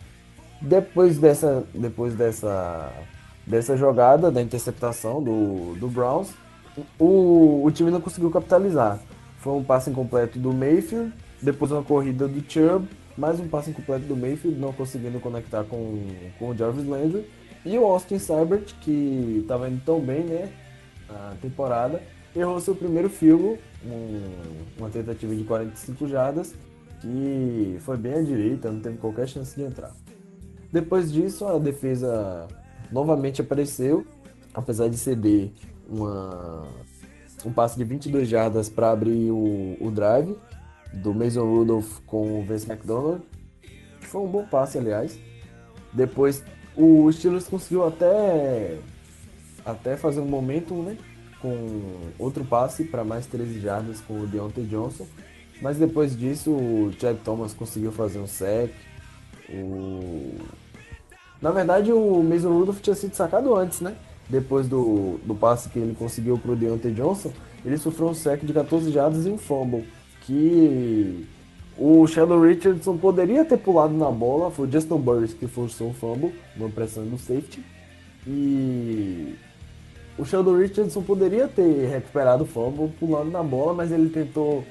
Depois 0.61 1.19
dessa 1.19 1.63
depois 1.73 2.15
dessa 2.15 2.91
dessa 3.45 3.77
jogada 3.77 4.31
da 4.31 4.41
interceptação 4.41 5.21
do, 5.21 5.75
do 5.75 5.87
Browns, 5.87 6.29
o, 6.97 7.63
o 7.63 7.71
time 7.71 7.91
não 7.91 8.01
conseguiu 8.01 8.31
capitalizar. 8.31 8.99
Foi 9.45 9.53
um 9.53 9.63
passe 9.63 9.91
incompleto 9.91 10.39
do 10.39 10.51
Mayfield, 10.51 11.13
depois 11.39 11.71
uma 11.71 11.83
corrida 11.83 12.27
do 12.27 12.43
Chubb, 12.51 12.87
mais 13.15 13.39
um 13.39 13.47
passe 13.47 13.69
incompleto 13.69 14.07
do 14.07 14.17
Mayfield, 14.17 14.59
não 14.59 14.73
conseguindo 14.73 15.19
conectar 15.19 15.63
com, 15.65 16.01
com 16.39 16.49
o 16.49 16.57
Jarvis 16.57 16.83
Landry. 16.83 17.29
E 17.63 17.77
o 17.77 17.85
Austin 17.85 18.17
Seibert, 18.17 18.73
que 18.81 19.41
estava 19.43 19.69
indo 19.69 19.79
tão 19.85 19.99
bem, 19.99 20.23
né, 20.23 20.51
na 21.07 21.35
temporada, 21.39 22.01
errou 22.35 22.59
seu 22.59 22.73
primeiro 22.73 23.07
field 23.07 23.59
um, 23.85 24.23
uma 24.79 24.89
tentativa 24.89 25.35
de 25.35 25.43
45 25.43 26.07
jardas, 26.07 26.55
que 26.99 27.77
foi 27.81 27.97
bem 27.97 28.15
à 28.15 28.21
direita, 28.23 28.71
não 28.71 28.81
teve 28.81 28.97
qualquer 28.97 29.27
chance 29.27 29.55
de 29.55 29.61
entrar. 29.61 29.91
Depois 30.71 31.13
disso, 31.13 31.45
a 31.45 31.59
defesa 31.59 32.47
novamente 32.91 33.41
apareceu, 33.41 34.07
apesar 34.55 34.89
de 34.89 34.97
ceder 34.97 35.51
uma 35.87 36.67
um 37.45 37.53
passe 37.53 37.77
de 37.77 37.83
22 37.83 38.27
jardas 38.27 38.67
para 38.67 38.91
abrir 38.91 39.31
o, 39.31 39.77
o 39.79 39.91
drive 39.91 40.35
do 40.91 41.13
Mason 41.13 41.45
Rudolph 41.45 41.99
com 42.05 42.39
o 42.39 42.43
Vince 42.43 42.69
McDonald. 42.69 43.21
Foi 44.01 44.21
um 44.21 44.27
bom 44.27 44.45
passe, 44.45 44.77
aliás. 44.77 45.19
Depois 45.93 46.43
o 46.75 47.11
Steelers 47.11 47.47
conseguiu 47.47 47.85
até 47.85 48.77
até 49.65 49.97
fazer 49.97 50.19
um 50.19 50.25
momento, 50.25 50.75
né, 50.75 50.97
com 51.41 52.11
outro 52.19 52.45
passe 52.45 52.83
para 52.83 53.03
mais 53.03 53.25
13 53.25 53.59
jardas 53.59 54.01
com 54.01 54.21
o 54.21 54.27
Deontay 54.27 54.65
Johnson. 54.65 55.07
Mas 55.61 55.77
depois 55.77 56.17
disso, 56.17 56.51
o 56.51 56.91
Chad 56.99 57.17
Thomas 57.23 57.53
conseguiu 57.53 57.91
fazer 57.91 58.19
um 58.19 58.27
sec. 58.27 58.71
O... 59.49 60.35
Na 61.41 61.51
verdade, 61.51 61.91
o 61.91 62.21
Mason 62.21 62.49
Rudolph 62.49 62.81
tinha 62.81 62.95
sido 62.95 63.15
sacado 63.15 63.55
antes, 63.55 63.79
né? 63.79 63.95
Depois 64.29 64.67
do, 64.67 65.19
do 65.23 65.35
passe 65.35 65.69
que 65.69 65.77
ele 65.77 65.95
conseguiu 65.95 66.37
pro 66.37 66.55
Deontay 66.55 66.91
Johnson, 66.91 67.31
ele 67.63 67.77
sofreu 67.77 68.09
um 68.09 68.13
sec 68.13 68.43
de 68.43 68.53
14 68.53 68.91
jardas 68.91 69.25
e 69.25 69.29
um 69.29 69.37
fumble. 69.37 69.85
Que 70.21 71.27
o 71.77 72.07
Sheldon 72.07 72.41
Richardson 72.41 72.97
poderia 72.97 73.45
ter 73.45 73.57
pulado 73.57 73.93
na 73.93 74.09
bola, 74.09 74.49
foi 74.49 74.67
o 74.67 74.71
Justin 74.71 74.97
Burris 74.97 75.33
que 75.33 75.47
forçou 75.47 75.89
um 75.89 75.93
fumble, 75.93 76.33
uma 76.55 76.69
pressão 76.69 77.05
do 77.05 77.17
safety. 77.17 77.63
E 78.25 79.35
o 80.17 80.25
Sheldon 80.25 80.57
Richardson 80.57 81.01
poderia 81.03 81.47
ter 81.47 81.87
recuperado 81.87 82.43
o 82.43 82.47
fumble 82.47 82.89
pulando 82.99 83.29
na 83.29 83.43
bola, 83.43 83.73
mas 83.73 83.91
ele 83.91 84.09
tentou 84.09 84.63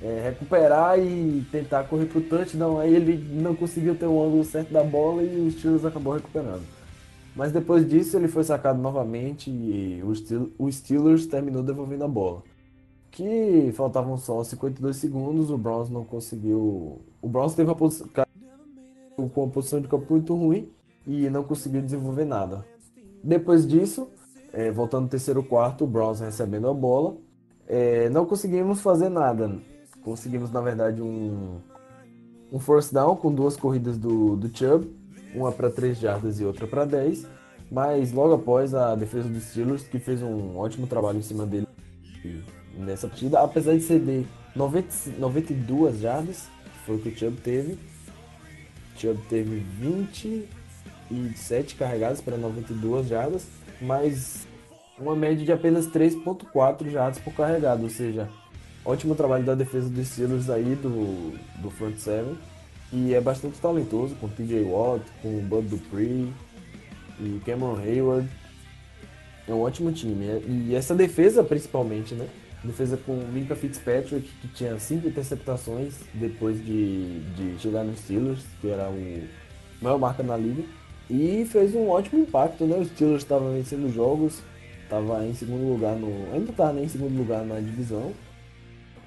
é, 0.00 0.22
recuperar 0.24 0.98
e 0.98 1.44
tentar 1.50 1.84
correr 1.84 2.06
pro 2.06 2.20
touchdown. 2.20 2.78
Aí 2.78 2.94
ele 2.94 3.16
não 3.32 3.54
conseguiu 3.54 3.94
ter 3.94 4.06
o 4.06 4.24
ângulo 4.24 4.44
certo 4.44 4.72
da 4.72 4.84
bola 4.84 5.22
e 5.22 5.48
o 5.48 5.50
Steelers 5.50 5.84
acabou 5.84 6.14
recuperando. 6.14 6.75
Mas 7.36 7.52
depois 7.52 7.86
disso 7.86 8.16
ele 8.16 8.28
foi 8.28 8.42
sacado 8.42 8.80
novamente 8.80 9.50
e 9.50 10.02
o 10.58 10.72
Steelers 10.72 11.26
terminou 11.26 11.62
devolvendo 11.62 12.04
a 12.04 12.08
bola. 12.08 12.42
Que 13.10 13.70
faltavam 13.74 14.16
só 14.16 14.42
52 14.42 14.96
segundos, 14.96 15.50
o 15.50 15.58
Browns 15.58 15.90
não 15.90 16.02
conseguiu. 16.02 17.02
O 17.20 17.28
Browns 17.28 17.54
teve 17.54 17.68
uma 17.68 17.76
posição, 17.76 18.08
com 19.14 19.42
uma 19.44 19.50
posição 19.50 19.80
de 19.80 19.86
campo 19.86 20.06
muito 20.08 20.34
ruim 20.34 20.70
e 21.06 21.28
não 21.28 21.44
conseguiu 21.44 21.82
desenvolver 21.82 22.24
nada. 22.24 22.64
Depois 23.22 23.66
disso, 23.66 24.08
é, 24.52 24.70
voltando 24.70 25.04
no 25.04 25.08
terceiro 25.08 25.42
quarto, 25.42 25.84
o 25.84 25.86
Browns 25.86 26.20
recebendo 26.20 26.68
a 26.68 26.74
bola, 26.74 27.16
é, 27.68 28.08
não 28.08 28.24
conseguimos 28.24 28.80
fazer 28.80 29.10
nada. 29.10 29.58
Conseguimos, 30.02 30.50
na 30.50 30.60
verdade, 30.62 31.02
um, 31.02 31.58
um 32.50 32.58
force 32.58 32.94
down 32.94 33.16
com 33.16 33.32
duas 33.32 33.56
corridas 33.56 33.98
do, 33.98 34.36
do 34.36 34.56
Chubb, 34.56 34.88
uma 35.36 35.52
para 35.52 35.70
3 35.70 35.98
jardas 35.98 36.40
e 36.40 36.44
outra 36.44 36.66
para 36.66 36.84
10. 36.84 37.26
Mas 37.70 38.12
logo 38.12 38.34
após 38.34 38.74
a 38.74 38.94
defesa 38.94 39.28
dos 39.28 39.44
Steelers, 39.44 39.82
que 39.82 39.98
fez 39.98 40.22
um 40.22 40.56
ótimo 40.56 40.86
trabalho 40.86 41.18
em 41.18 41.22
cima 41.22 41.44
dele 41.44 41.66
nessa 42.74 43.08
partida, 43.08 43.40
apesar 43.40 43.74
de 43.74 43.80
ceder 43.80 44.24
90, 44.54 44.88
92 45.18 46.00
jardas, 46.00 46.48
que 46.64 46.86
foi 46.86 46.96
o 46.96 46.98
que 46.98 47.08
o 47.08 47.16
Chubb 47.16 47.40
teve. 47.40 47.78
Chubb 48.96 49.20
teve 49.28 49.64
27 51.10 51.74
carregadas 51.76 52.20
para 52.20 52.36
92 52.36 53.08
jardas, 53.08 53.46
mas 53.80 54.46
uma 54.98 55.14
média 55.14 55.44
de 55.44 55.52
apenas 55.52 55.86
3.4 55.86 56.90
jardas 56.90 57.18
por 57.18 57.34
carregado, 57.34 57.82
ou 57.84 57.90
seja, 57.90 58.28
Ótimo 58.86 59.16
trabalho 59.16 59.42
da 59.42 59.56
defesa 59.56 59.88
dos 59.88 60.06
Steelers 60.06 60.48
aí, 60.48 60.76
do, 60.76 61.36
do 61.60 61.68
front 61.72 61.98
seven. 61.98 62.38
E 62.92 63.14
é 63.14 63.20
bastante 63.20 63.58
talentoso, 63.58 64.14
com 64.16 64.28
TJ 64.28 64.62
Watt, 64.64 65.04
com 65.20 65.40
Bud 65.40 65.68
Dupree 65.68 66.32
e 67.20 67.40
Cameron 67.44 67.78
Hayward. 67.78 68.28
É 69.48 69.52
um 69.52 69.60
ótimo 69.60 69.92
time. 69.92 70.26
Né? 70.26 70.42
E 70.46 70.74
essa 70.74 70.94
defesa, 70.94 71.42
principalmente, 71.42 72.14
né? 72.14 72.28
Defesa 72.64 72.96
com 72.96 73.14
Minka 73.32 73.54
Fitzpatrick, 73.54 74.28
que 74.40 74.48
tinha 74.48 74.78
cinco 74.78 75.06
interceptações 75.06 75.94
depois 76.14 76.64
de, 76.64 77.20
de 77.34 77.58
chegar 77.60 77.84
nos 77.84 77.98
Steelers, 78.00 78.44
que 78.60 78.68
era 78.68 78.88
o 78.88 79.22
maior 79.80 79.98
marca 79.98 80.22
na 80.22 80.36
liga. 80.36 80.64
E 81.08 81.44
fez 81.44 81.74
um 81.74 81.88
ótimo 81.88 82.22
impacto, 82.22 82.64
né? 82.64 82.76
Os 82.76 82.88
Steelers 82.88 83.22
estavam 83.22 83.52
vencendo 83.52 83.92
jogos, 83.92 84.42
estava 84.82 85.24
em 85.24 85.34
segundo 85.34 85.68
lugar 85.68 85.94
no. 85.96 86.32
Ainda 86.32 86.50
estava 86.50 86.72
né, 86.72 86.84
em 86.84 86.88
segundo 86.88 87.16
lugar 87.16 87.44
na 87.44 87.60
divisão 87.60 88.12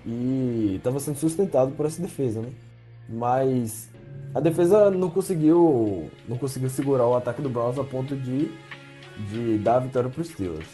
e 0.05 0.75
estava 0.77 0.99
sendo 0.99 1.17
sustentado 1.17 1.71
por 1.71 1.85
essa 1.85 2.01
defesa, 2.01 2.41
né? 2.41 2.49
Mas 3.09 3.89
a 4.33 4.39
defesa 4.39 4.91
não 4.91 5.09
conseguiu, 5.09 6.09
não 6.27 6.37
conseguiu 6.37 6.69
segurar 6.69 7.07
o 7.07 7.15
ataque 7.15 7.41
do 7.41 7.49
Browns 7.49 7.79
a 7.79 7.83
ponto 7.83 8.15
de, 8.15 8.51
de 9.31 9.57
dar 9.57 9.77
a 9.77 9.79
vitória 9.79 10.09
para 10.09 10.21
os 10.21 10.27
Steelers. 10.27 10.67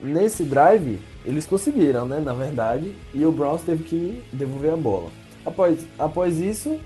Nesse 0.00 0.44
drive, 0.44 1.00
eles 1.24 1.46
conseguiram, 1.46 2.06
né? 2.06 2.20
Na 2.20 2.34
verdade, 2.34 2.94
e 3.14 3.24
o 3.24 3.32
Browns 3.32 3.62
teve 3.62 3.82
que 3.84 4.22
devolver 4.32 4.72
a 4.74 4.76
bola. 4.76 5.10
Após, 5.44 5.86
após 5.98 6.38
isso, 6.38 6.78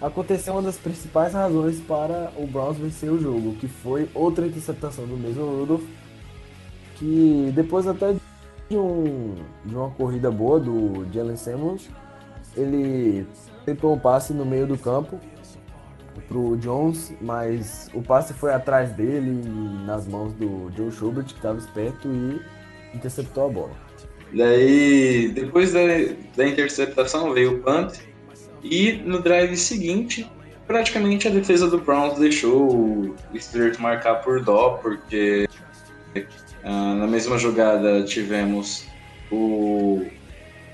aconteceu 0.00 0.54
uma 0.54 0.62
das 0.62 0.76
principais 0.76 1.32
razões 1.32 1.78
para 1.80 2.32
o 2.36 2.46
Browns 2.46 2.76
vencer 2.76 3.10
o 3.10 3.20
jogo, 3.20 3.54
que 3.54 3.68
foi 3.68 4.08
outra 4.12 4.46
interceptação 4.46 5.06
do 5.06 5.16
mesmo 5.16 5.44
Rudolph, 5.44 5.84
que 6.96 7.52
depois 7.54 7.86
até 7.86 8.14
de, 8.68 8.76
um, 8.76 9.36
de 9.64 9.74
uma 9.74 9.90
corrida 9.90 10.30
boa 10.30 10.58
do 10.58 11.06
Jalen 11.12 11.36
Samuels, 11.36 11.88
ele 12.56 13.26
tentou 13.64 13.94
um 13.94 13.98
passe 13.98 14.32
no 14.32 14.44
meio 14.44 14.66
do 14.66 14.76
campo 14.76 15.20
pro 16.28 16.56
Jones, 16.56 17.12
mas 17.20 17.90
o 17.92 18.02
passe 18.02 18.32
foi 18.32 18.52
atrás 18.52 18.90
dele 18.92 19.42
nas 19.84 20.06
mãos 20.06 20.32
do 20.34 20.70
Joe 20.76 20.90
Schubert, 20.92 21.26
que 21.26 21.34
estava 21.34 21.58
esperto 21.58 22.08
e 22.08 22.96
interceptou 22.96 23.46
a 23.46 23.48
bola. 23.48 23.72
Daí, 24.32 25.28
depois 25.34 25.72
da, 25.72 25.80
da 26.36 26.46
interceptação 26.46 27.32
veio 27.32 27.56
o 27.56 27.58
punt 27.60 27.98
e 28.62 28.92
no 29.04 29.20
drive 29.20 29.56
seguinte, 29.56 30.30
praticamente 30.66 31.26
a 31.26 31.30
defesa 31.30 31.68
do 31.68 31.78
Browns 31.78 32.18
deixou 32.18 32.70
o 32.70 33.16
Steelers 33.36 33.78
marcar 33.78 34.16
por 34.16 34.44
dó, 34.44 34.78
porque 34.82 35.48
Uh, 36.62 36.94
na 36.94 37.06
mesma 37.06 37.38
jogada 37.38 38.02
tivemos 38.04 38.84
o 39.32 40.04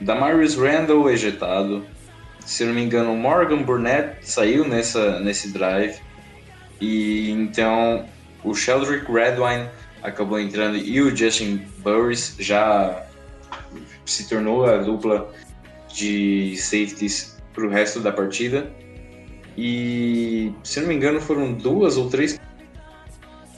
Damarius 0.01 0.57
Randall 0.57 1.09
ejetado. 1.11 1.85
Se 2.47 2.65
não 2.65 2.73
me 2.73 2.83
engano, 2.83 3.13
o 3.13 3.17
Morgan 3.17 3.63
Burnett 3.63 4.19
saiu 4.23 4.67
nessa, 4.67 5.19
nesse 5.19 5.53
drive. 5.53 6.01
E 6.81 7.29
então 7.33 8.07
o 8.45 8.55
Sheldrick 8.55 9.11
Redwine 9.11 9.69
acabou 10.01 10.39
entrando 10.39 10.77
e 10.77 11.03
o 11.03 11.15
Justin 11.15 11.67
Burris 11.79 12.37
já 12.39 13.05
se 14.05 14.29
tornou 14.29 14.65
a 14.65 14.77
dupla 14.77 15.33
de 15.93 16.57
safeties 16.57 17.37
para 17.53 17.67
o 17.67 17.69
resto 17.69 17.99
da 17.99 18.13
partida. 18.13 18.71
E 19.59 20.53
se 20.63 20.81
não 20.81 20.87
me 20.87 20.95
engano, 20.95 21.21
foram 21.21 21.53
duas 21.53 21.97
ou 21.97 22.09
três 22.09 22.39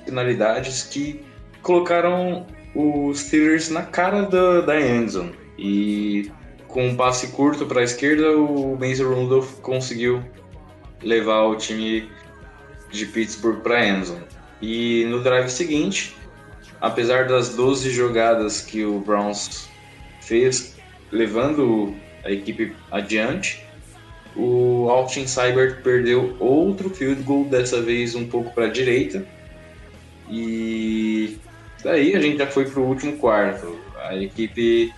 finalidades 0.06 0.84
que 0.84 1.22
colocaram 1.60 2.46
os 2.74 3.20
Steelers 3.20 3.68
na 3.68 3.82
cara 3.82 4.22
da, 4.22 4.62
da 4.62 4.80
endzone. 4.80 5.34
E 5.58 6.30
com 6.78 6.86
um 6.86 6.94
passe 6.94 7.32
curto 7.32 7.66
para 7.66 7.80
a 7.80 7.82
esquerda, 7.82 8.38
o 8.38 8.78
Mason 8.78 9.12
Rudolph 9.12 9.58
conseguiu 9.62 10.22
levar 11.02 11.42
o 11.42 11.56
time 11.56 12.08
de 12.92 13.04
Pittsburgh 13.04 13.62
para 13.62 13.78
a 13.78 13.88
endzone. 13.88 14.24
E 14.62 15.04
no 15.06 15.20
drive 15.20 15.48
seguinte, 15.48 16.14
apesar 16.80 17.26
das 17.26 17.56
12 17.56 17.90
jogadas 17.90 18.60
que 18.60 18.84
o 18.84 19.00
Browns 19.00 19.68
fez, 20.20 20.76
levando 21.10 21.96
a 22.24 22.30
equipe 22.30 22.72
adiante, 22.92 23.66
o 24.36 24.88
Austin 24.88 25.26
Seibert 25.26 25.82
perdeu 25.82 26.36
outro 26.38 26.90
field 26.90 27.24
goal, 27.24 27.44
dessa 27.46 27.82
vez 27.82 28.14
um 28.14 28.28
pouco 28.28 28.54
para 28.54 28.66
a 28.66 28.70
direita. 28.70 29.26
E 30.30 31.40
Daí 31.82 32.14
a 32.14 32.20
gente 32.20 32.38
já 32.38 32.46
foi 32.46 32.70
para 32.70 32.78
o 32.78 32.86
último 32.86 33.16
quarto. 33.16 33.80
A 34.04 34.14
equipe 34.14 34.94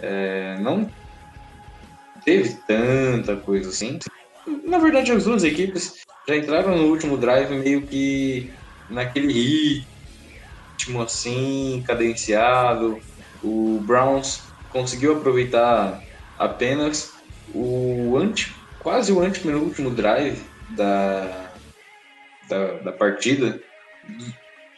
é, 0.00 0.56
não 0.60 0.88
teve 2.30 2.56
tanta 2.66 3.36
coisa 3.36 3.70
assim. 3.70 3.98
Na 4.64 4.78
verdade, 4.78 5.10
as 5.10 5.24
duas 5.24 5.42
equipes 5.42 5.96
já 6.28 6.36
entraram 6.36 6.76
no 6.76 6.86
último 6.86 7.16
drive 7.16 7.52
meio 7.56 7.82
que 7.82 8.52
naquele 8.88 9.32
ritmo 9.32 11.02
assim, 11.02 11.82
cadenciado. 11.84 13.00
O 13.42 13.80
Browns 13.84 14.42
conseguiu 14.70 15.16
aproveitar 15.16 16.00
apenas 16.38 17.12
o 17.52 18.16
anti, 18.16 18.54
quase 18.78 19.12
o 19.12 19.20
antepenúltimo 19.20 19.90
drive 19.90 20.40
da, 20.76 21.50
da, 22.48 22.72
da 22.74 22.92
partida 22.92 23.60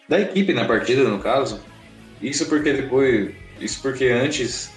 da 0.08 0.20
equipe 0.20 0.54
na 0.54 0.64
partida, 0.64 1.04
no 1.04 1.18
caso. 1.18 1.62
Isso 2.20 2.48
porque 2.48 2.72
depois, 2.72 3.34
isso 3.60 3.82
porque 3.82 4.06
antes 4.06 4.71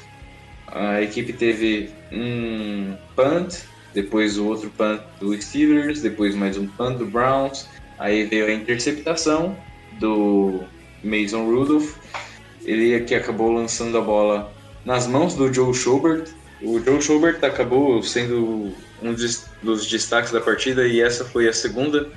a 0.75 1.01
equipe 1.01 1.31
teve 1.31 1.89
um 2.11 2.97
punt, 3.15 3.61
depois 3.93 4.37
o 4.37 4.45
outro 4.45 4.69
punt 4.71 4.99
do 5.21 5.41
Steelers, 5.41 6.01
depois 6.01 6.35
mais 6.35 6.57
um 6.57 6.67
punt 6.67 6.97
do 6.97 7.05
Browns, 7.05 7.65
aí 7.97 8.25
veio 8.25 8.47
a 8.47 8.51
interceptação 8.51 9.57
do 10.01 10.65
Mason 11.01 11.45
Rudolph, 11.45 11.95
ele 12.65 12.99
que 13.05 13.15
acabou 13.15 13.53
lançando 13.53 13.97
a 13.97 14.01
bola 14.01 14.53
nas 14.83 15.07
mãos 15.07 15.33
do 15.33 15.51
Joe 15.53 15.73
Schobert. 15.73 16.27
O 16.61 16.77
Joe 16.81 17.01
Schobert 17.01 17.41
acabou 17.41 18.03
sendo 18.03 18.73
um 19.01 19.13
dos 19.13 19.87
destaques 19.89 20.33
da 20.33 20.41
partida 20.41 20.85
e 20.85 20.99
essa 20.99 21.23
foi 21.23 21.47
a 21.47 21.53
segunda 21.53 22.11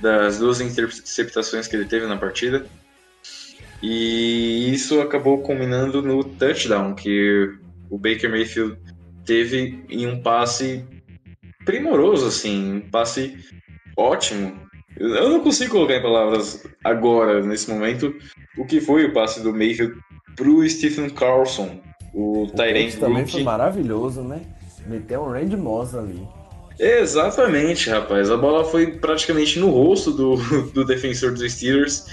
das 0.00 0.38
duas 0.38 0.60
interceptações 0.60 1.68
que 1.68 1.76
ele 1.76 1.84
teve 1.84 2.06
na 2.06 2.16
partida. 2.16 2.66
E 3.80 4.72
isso 4.72 5.00
acabou 5.00 5.42
culminando 5.42 6.02
no 6.02 6.24
touchdown 6.24 6.94
que 6.94 7.54
o 7.90 7.98
Baker 7.98 8.30
Mayfield 8.30 8.78
teve 9.26 9.84
em 9.88 10.06
um 10.06 10.22
passe 10.22 10.84
primoroso, 11.64 12.26
assim, 12.26 12.76
um 12.76 12.80
passe 12.80 13.36
ótimo. 13.96 14.58
Eu 14.96 15.28
não 15.28 15.40
consigo 15.40 15.72
colocar 15.72 15.96
em 15.96 16.02
palavras 16.02 16.66
agora, 16.84 17.42
nesse 17.42 17.70
momento, 17.70 18.14
o 18.56 18.64
que 18.64 18.80
foi 18.80 19.04
o 19.04 19.12
passe 19.12 19.42
do 19.42 19.52
Mayfield 19.52 19.94
pro 20.36 20.66
Stephen 20.68 21.10
Carlson, 21.10 21.80
o, 22.12 22.44
O 22.44 22.50
Tyrant 22.50 22.94
também 22.98 23.26
foi 23.26 23.42
maravilhoso, 23.42 24.22
né? 24.22 24.40
Meteu 24.86 25.22
um 25.22 25.30
Randy 25.30 25.56
Moss 25.56 25.94
ali. 25.94 26.26
Exatamente, 26.78 27.90
rapaz. 27.90 28.30
A 28.30 28.36
bola 28.36 28.64
foi 28.64 28.98
praticamente 28.98 29.58
no 29.58 29.70
rosto 29.70 30.10
do, 30.10 30.36
do 30.72 30.84
defensor 30.84 31.32
dos 31.32 31.52
Steelers 31.52 32.06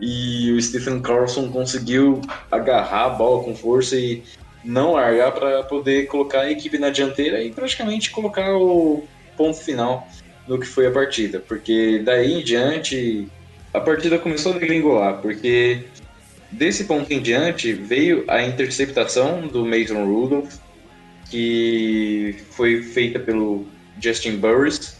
e 0.00 0.52
o 0.52 0.60
Stephen 0.60 1.00
Carlson 1.00 1.50
conseguiu 1.50 2.20
agarrar 2.50 3.06
a 3.06 3.10
bola 3.10 3.42
com 3.42 3.54
força 3.54 3.96
e 3.96 4.22
não 4.64 4.92
largar 4.92 5.32
para 5.32 5.62
poder 5.64 6.06
colocar 6.06 6.42
a 6.42 6.50
equipe 6.50 6.78
na 6.78 6.90
dianteira 6.90 7.42
e 7.42 7.50
praticamente 7.50 8.10
colocar 8.10 8.54
o 8.54 9.06
ponto 9.36 9.58
final 9.58 10.06
no 10.46 10.58
que 10.58 10.66
foi 10.66 10.86
a 10.86 10.90
partida. 10.90 11.40
Porque 11.40 12.00
daí 12.04 12.40
em 12.40 12.44
diante 12.44 13.28
a 13.72 13.80
partida 13.80 14.18
começou 14.18 14.52
a 14.52 14.58
degringolar, 14.58 15.20
porque 15.20 15.84
desse 16.50 16.84
ponto 16.84 17.10
em 17.12 17.20
diante 17.20 17.72
veio 17.72 18.24
a 18.28 18.42
interceptação 18.42 19.46
do 19.46 19.64
Mason 19.64 20.04
Rudolph, 20.04 20.56
que 21.30 22.36
foi 22.50 22.82
feita 22.82 23.18
pelo 23.18 23.66
Justin 23.98 24.36
Burris, 24.36 24.98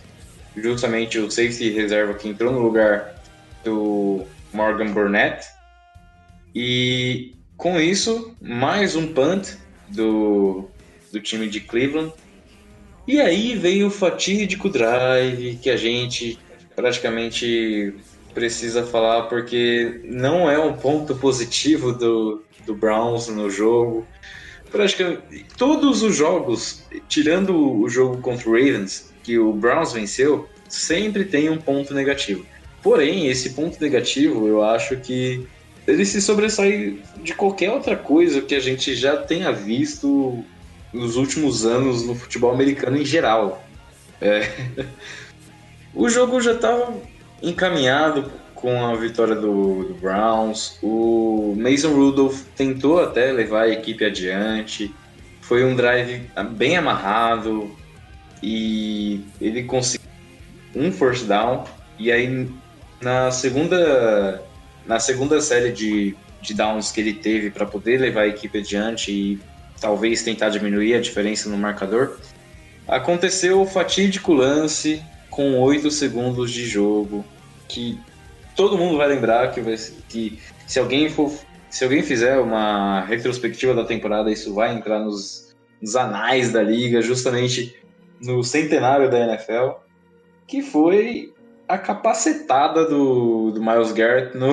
justamente 0.57 1.19
o 1.19 1.31
safety 1.31 1.71
reserva 1.71 2.15
que 2.15 2.29
entrou 2.29 2.53
no 2.53 2.61
lugar 2.61 3.23
do 3.63 4.25
Morgan 4.53 4.93
Burnett. 4.93 5.47
E 6.55 7.35
com 7.57 7.81
isso, 7.81 8.35
mais 8.41 8.97
um 8.97 9.13
punt 9.13 9.57
do, 9.89 10.69
do 11.13 11.21
time 11.21 11.49
de 11.49 11.61
Cleveland. 11.61 12.13
E 13.07 13.21
aí 13.21 13.57
veio 13.57 13.89
o 13.89 13.91
fatídico 13.91 14.69
drive 14.69 15.59
que 15.61 15.71
a 15.71 15.77
gente 15.77 16.39
praticamente 16.75 17.95
precisa 18.33 18.85
falar 18.85 19.23
porque 19.25 20.01
não 20.05 20.51
é 20.51 20.59
um 20.59 20.75
ponto 20.75 21.15
positivo 21.15 21.93
do, 21.93 22.43
do 22.65 22.75
Browns 22.75 23.29
no 23.29 23.51
jogo. 23.51 24.07
Praticamente 24.71 25.45
todos 25.57 26.03
os 26.03 26.17
jogos, 26.17 26.85
tirando 27.09 27.81
o 27.81 27.89
jogo 27.89 28.19
contra 28.23 28.49
o 28.49 28.53
Ravens, 28.53 29.13
que 29.23 29.39
o 29.39 29.53
Browns 29.53 29.93
venceu, 29.93 30.49
sempre 30.69 31.25
tem 31.25 31.51
um 31.51 31.59
ponto 31.59 31.93
negativo. 31.93 32.47
Porém, 32.83 33.29
esse 33.29 33.51
ponto 33.51 33.81
negativo, 33.81 34.49
eu 34.49 34.63
acho 34.63 34.97
que 34.97 35.47
ele 35.87 36.05
se 36.05 36.21
sobressai 36.21 36.99
de 37.23 37.35
qualquer 37.35 37.71
outra 37.71 37.97
coisa 37.97 38.41
que 38.41 38.55
a 38.55 38.61
gente 38.61 38.95
já 38.95 39.17
tenha 39.17 39.53
visto 39.53 40.45
nos 40.93 41.17
últimos 41.17 41.65
anos 41.65 42.07
no 42.07 42.15
futebol 42.15 42.53
americano 42.53 42.97
em 42.97 43.05
geral. 43.05 43.63
É. 44.21 44.49
O 45.95 46.09
jogo 46.09 46.41
já 46.41 46.53
estava 46.53 46.95
encaminhado 47.43 48.33
com 48.55 48.83
a 48.87 48.95
vitória 48.95 49.35
do, 49.35 49.85
do, 49.85 49.95
Browns. 50.01 50.79
O 50.83 51.55
Mason 51.59 51.93
Rudolph 51.93 52.45
tentou 52.57 52.99
até 52.99 53.31
levar 53.31 53.65
a 53.65 53.69
equipe 53.69 54.03
adiante. 54.03 54.91
Foi 55.43 55.63
um 55.63 55.77
drive 55.77 56.31
bem 56.53 56.79
amarrado 56.79 57.77
e 58.43 59.21
ele 59.39 59.65
conseguiu 59.65 60.09
um 60.75 60.91
first 60.91 61.27
down. 61.27 61.65
E 61.99 62.11
aí 62.11 62.49
na 63.03 63.31
segunda 63.31 64.43
na 64.87 64.99
segunda 64.99 65.41
série 65.41 65.73
de, 65.73 66.17
de 66.41 66.55
downs 66.55 66.91
que 66.91 67.01
ele 67.01 67.15
teve 67.15 67.51
para 67.51 67.67
poder 67.67 68.01
levar 68.01 68.23
a 68.23 68.29
equipe 68.29 68.59
adiante 68.59 69.11
e 69.11 69.41
talvez 69.81 70.23
tentar 70.23 70.49
diminuir 70.49 70.95
a 70.95 71.01
diferença 71.01 71.49
no 71.49 71.57
marcador, 71.57 72.19
aconteceu 72.87 73.61
o 73.61 73.67
fatídico 73.67 74.33
lance 74.33 75.03
com 75.31 75.59
8 75.59 75.91
segundos 75.91 76.53
de 76.53 76.67
jogo, 76.67 77.25
que 77.69 77.99
todo 78.55 78.79
mundo 78.79 78.97
vai 78.97 79.09
lembrar 79.09 79.51
que, 79.51 79.61
vai, 79.61 79.77
que 80.09 80.39
se 80.67 80.79
alguém 80.79 81.09
for 81.09 81.33
se 81.73 81.85
alguém 81.85 82.03
fizer 82.03 82.39
uma 82.39 83.01
retrospectiva 83.01 83.75
da 83.75 83.83
temporada, 83.83 84.31
isso 84.31 84.53
vai 84.53 84.75
entrar 84.75 85.01
nos, 85.01 85.57
nos 85.81 85.97
anais 85.97 86.53
da 86.53 86.63
liga, 86.63 87.01
justamente 87.01 87.75
no 88.21 88.45
centenário 88.45 89.11
da 89.11 89.19
NFL, 89.19 89.79
que 90.47 90.61
foi 90.61 91.33
a 91.69 91.79
capacetada 91.79 92.87
do, 92.87 93.51
do 93.51 93.61
Miles 93.61 93.93
Garrett 93.93 94.37
no, 94.37 94.49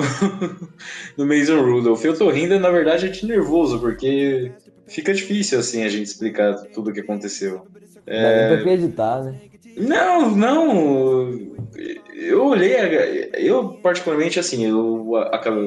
no 1.16 1.26
Mason 1.26 1.60
Rudolph. 1.62 2.04
Eu 2.04 2.16
tô 2.16 2.30
rindo, 2.30 2.58
na 2.58 2.70
verdade, 2.70 3.06
é 3.06 3.08
de 3.08 3.26
nervoso, 3.26 3.78
porque 3.78 4.52
fica 4.86 5.12
difícil 5.12 5.58
assim 5.58 5.84
a 5.84 5.88
gente 5.88 6.06
explicar 6.06 6.54
tudo 6.72 6.90
o 6.90 6.92
que 6.92 7.00
aconteceu. 7.00 7.66
É... 8.06 8.22
Dá 8.22 8.48
pra 8.48 8.56
acreditar, 8.60 9.24
né? 9.24 9.40
Não, 9.76 10.34
não. 10.34 11.50
Eu 12.14 12.46
olhei, 12.46 12.74
eu 13.34 13.74
particularmente 13.74 14.38
assim, 14.38 14.66
eu 14.66 15.12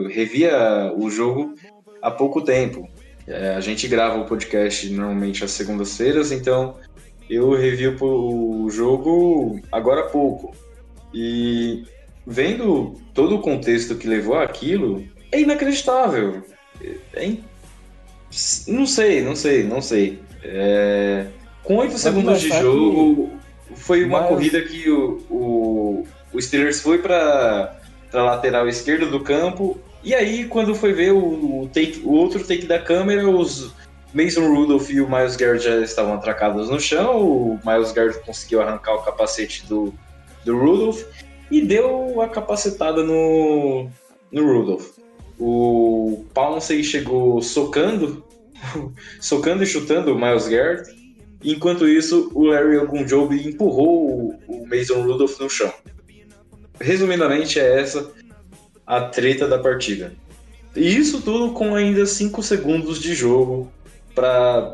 revia 0.09 0.93
o 0.95 1.09
jogo 1.09 1.55
há 2.01 2.11
pouco 2.11 2.41
tempo. 2.41 2.87
É, 3.25 3.55
a 3.55 3.61
gente 3.61 3.87
grava 3.87 4.19
o 4.19 4.25
podcast 4.25 4.89
normalmente 4.91 5.45
às 5.45 5.51
segundas-feiras, 5.51 6.31
então 6.31 6.75
eu 7.29 7.51
revi 7.51 7.87
o 7.87 8.69
jogo 8.69 9.59
agora 9.71 10.01
há 10.01 10.09
pouco. 10.09 10.53
E 11.13 11.83
vendo 12.25 12.95
todo 13.13 13.35
o 13.35 13.39
contexto 13.39 13.95
que 13.95 14.07
levou 14.07 14.37
aquilo, 14.37 15.05
é 15.31 15.41
inacreditável. 15.41 16.43
É 17.13 17.25
in... 17.25 17.43
Não 18.67 18.85
sei, 18.85 19.21
não 19.21 19.35
sei, 19.35 19.63
não 19.63 19.81
sei. 19.81 20.19
É... 20.43 21.27
Com 21.63 21.77
oito 21.77 21.97
segundos 21.97 22.41
de 22.41 22.49
jogo, 22.49 23.31
que... 23.67 23.79
foi 23.79 24.03
uma 24.03 24.21
Mas... 24.21 24.29
corrida 24.29 24.61
que 24.61 24.89
o, 24.89 25.21
o, 25.29 26.07
o 26.33 26.41
Steelers 26.41 26.81
foi 26.81 26.97
para 26.97 27.79
a 28.11 28.21
lateral 28.21 28.67
esquerda 28.67 29.05
do 29.05 29.19
campo. 29.19 29.79
E 30.03 30.13
aí, 30.13 30.45
quando 30.45 30.75
foi 30.75 30.91
ver 30.91 31.13
o, 31.13 31.61
o, 31.61 31.69
take, 31.71 32.01
o 32.03 32.11
outro 32.11 32.45
take 32.45 32.65
da 32.65 32.79
câmera, 32.79 33.29
os 33.29 33.71
Mason 34.13 34.47
Rudolph 34.53 34.89
e 34.89 34.99
o 34.99 35.09
Miles 35.09 35.35
Garrett 35.35 35.63
já 35.63 35.77
estavam 35.79 36.15
atracados 36.15 36.69
no 36.69 36.79
chão. 36.79 37.21
O 37.21 37.59
Miles 37.65 37.91
Garrett 37.91 38.19
conseguiu 38.25 38.61
arrancar 38.61 38.95
o 38.95 39.03
capacete 39.03 39.65
do, 39.65 39.93
do 40.45 40.57
Rudolph 40.57 41.03
e 41.49 41.61
deu 41.61 42.21
a 42.21 42.29
capacitada 42.29 43.03
no, 43.03 43.87
no 44.31 44.45
Rudolph. 44.45 44.91
O 45.39 46.25
Pouncey 46.33 46.83
chegou 46.83 47.41
socando, 47.41 48.23
socando 49.19 49.63
e 49.63 49.67
chutando 49.67 50.13
o 50.13 50.19
Miles 50.19 50.47
Garrett. 50.47 50.89
Enquanto 51.43 51.87
isso, 51.87 52.31
o 52.33 52.45
Larry 52.45 52.77
Ogunjobi 52.77 53.47
empurrou 53.47 54.39
o 54.47 54.67
Mason 54.67 55.01
Rudolph 55.03 55.39
no 55.39 55.49
chão. 55.49 55.71
Resumidamente, 56.79 57.59
é 57.59 57.81
essa 57.81 58.11
a 58.85 59.01
treta 59.01 59.47
da 59.47 59.59
partida. 59.59 60.13
E 60.75 60.95
isso 60.95 61.21
tudo 61.21 61.53
com 61.53 61.75
ainda 61.75 62.05
5 62.05 62.41
segundos 62.41 62.99
de 62.99 63.13
jogo 63.13 63.71
para, 64.15 64.73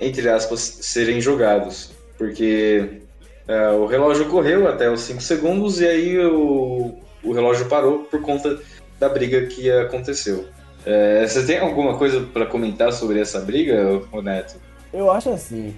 entre 0.00 0.28
aspas, 0.28 0.60
serem 0.60 1.20
jogados. 1.20 1.92
Porque 2.18 3.01
é, 3.46 3.70
o 3.70 3.86
relógio 3.86 4.28
correu 4.28 4.68
até 4.68 4.90
os 4.90 5.00
5 5.00 5.20
segundos 5.20 5.80
e 5.80 5.86
aí 5.86 6.18
o, 6.18 6.94
o 7.24 7.32
relógio 7.32 7.66
parou 7.66 8.00
por 8.00 8.20
conta 8.22 8.58
da 8.98 9.08
briga 9.08 9.46
que 9.46 9.70
aconteceu. 9.70 10.46
É, 10.84 11.26
você 11.26 11.44
tem 11.44 11.58
alguma 11.58 11.96
coisa 11.96 12.20
para 12.20 12.46
comentar 12.46 12.92
sobre 12.92 13.20
essa 13.20 13.40
briga, 13.40 14.00
Neto? 14.22 14.56
Eu 14.92 15.10
acho 15.10 15.30
assim, 15.30 15.74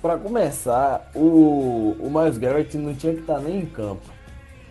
para 0.00 0.16
começar, 0.16 1.10
o, 1.14 1.96
o 1.98 2.10
Miles 2.10 2.38
Garrett 2.38 2.76
não 2.76 2.94
tinha 2.94 3.14
que 3.14 3.20
estar 3.20 3.34
tá 3.34 3.40
nem 3.40 3.60
em 3.60 3.66
campo. 3.66 4.02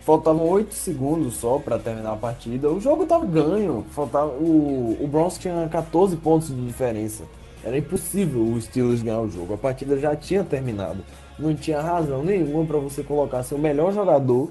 Faltavam 0.00 0.48
8 0.48 0.74
segundos 0.74 1.36
só 1.36 1.58
para 1.58 1.78
terminar 1.78 2.12
a 2.12 2.16
partida. 2.16 2.68
O 2.68 2.80
jogo 2.80 3.06
tava 3.06 3.24
ganho. 3.24 3.86
Faltava, 3.92 4.32
o, 4.32 4.98
o 5.00 5.06
Browns 5.06 5.38
tinha 5.38 5.68
14 5.70 6.16
pontos 6.16 6.48
de 6.48 6.66
diferença. 6.66 7.22
Era 7.64 7.78
impossível 7.78 8.42
o 8.42 8.60
Steelers 8.60 9.00
ganhar 9.00 9.20
o 9.20 9.30
jogo. 9.30 9.54
A 9.54 9.56
partida 9.56 9.96
já 9.96 10.16
tinha 10.16 10.42
terminado 10.42 11.04
não 11.42 11.54
tinha 11.54 11.80
razão 11.80 12.22
nenhuma 12.22 12.64
para 12.64 12.78
você 12.78 13.02
colocar 13.02 13.42
seu 13.42 13.58
melhor 13.58 13.92
jogador, 13.92 14.50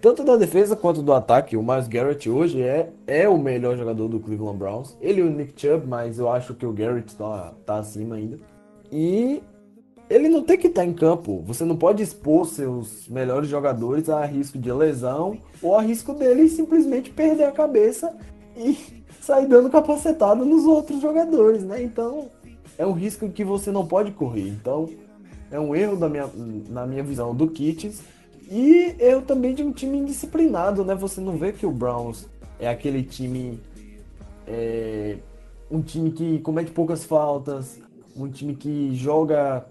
tanto 0.00 0.22
da 0.22 0.36
defesa 0.36 0.76
quanto 0.76 1.02
do 1.02 1.12
ataque. 1.12 1.56
O 1.56 1.62
Miles 1.62 1.88
Garrett 1.88 2.28
hoje 2.28 2.62
é, 2.62 2.90
é 3.06 3.28
o 3.28 3.38
melhor 3.38 3.76
jogador 3.76 4.08
do 4.08 4.20
Cleveland 4.20 4.58
Browns. 4.58 4.96
Ele 5.00 5.20
e 5.20 5.24
o 5.24 5.30
Nick 5.30 5.54
Chubb, 5.60 5.86
mas 5.86 6.18
eu 6.18 6.30
acho 6.30 6.54
que 6.54 6.66
o 6.66 6.72
Garrett 6.72 7.16
tá, 7.16 7.54
tá 7.64 7.76
acima 7.78 8.16
ainda. 8.16 8.38
E 8.92 9.42
ele 10.10 10.28
não 10.28 10.42
tem 10.42 10.58
que 10.58 10.66
estar 10.66 10.82
tá 10.82 10.86
em 10.86 10.92
campo. 10.92 11.42
Você 11.46 11.64
não 11.64 11.76
pode 11.76 12.02
expor 12.02 12.46
seus 12.46 13.08
melhores 13.08 13.48
jogadores 13.48 14.08
a 14.08 14.24
risco 14.24 14.58
de 14.58 14.72
lesão 14.72 15.38
ou 15.62 15.76
a 15.76 15.82
risco 15.82 16.14
dele 16.14 16.48
simplesmente 16.48 17.10
perder 17.10 17.44
a 17.44 17.52
cabeça 17.52 18.14
e 18.56 18.76
sair 19.20 19.46
dando 19.46 19.70
capacetada 19.70 20.44
nos 20.44 20.64
outros 20.64 21.00
jogadores, 21.00 21.62
né? 21.62 21.82
Então 21.82 22.30
é 22.76 22.86
um 22.86 22.92
risco 22.92 23.28
que 23.28 23.44
você 23.44 23.70
não 23.70 23.86
pode 23.86 24.12
correr. 24.12 24.48
Então 24.48 24.88
é 25.50 25.58
um 25.58 25.74
erro 25.74 25.96
da 25.96 26.08
minha, 26.08 26.28
na 26.68 26.86
minha 26.86 27.02
visão 27.02 27.34
do 27.34 27.48
Kitts. 27.48 28.02
E 28.50 28.96
erro 28.98 29.22
também 29.22 29.54
de 29.54 29.62
um 29.62 29.72
time 29.72 29.98
indisciplinado, 29.98 30.84
né? 30.84 30.94
Você 30.94 31.20
não 31.20 31.36
vê 31.36 31.52
que 31.52 31.66
o 31.66 31.70
Browns 31.70 32.26
é 32.58 32.68
aquele 32.68 33.02
time. 33.02 33.60
É, 34.46 35.18
um 35.70 35.82
time 35.82 36.10
que 36.10 36.38
comete 36.38 36.70
poucas 36.70 37.04
faltas, 37.04 37.78
um 38.16 38.28
time 38.28 38.54
que 38.54 38.94
joga 38.94 39.66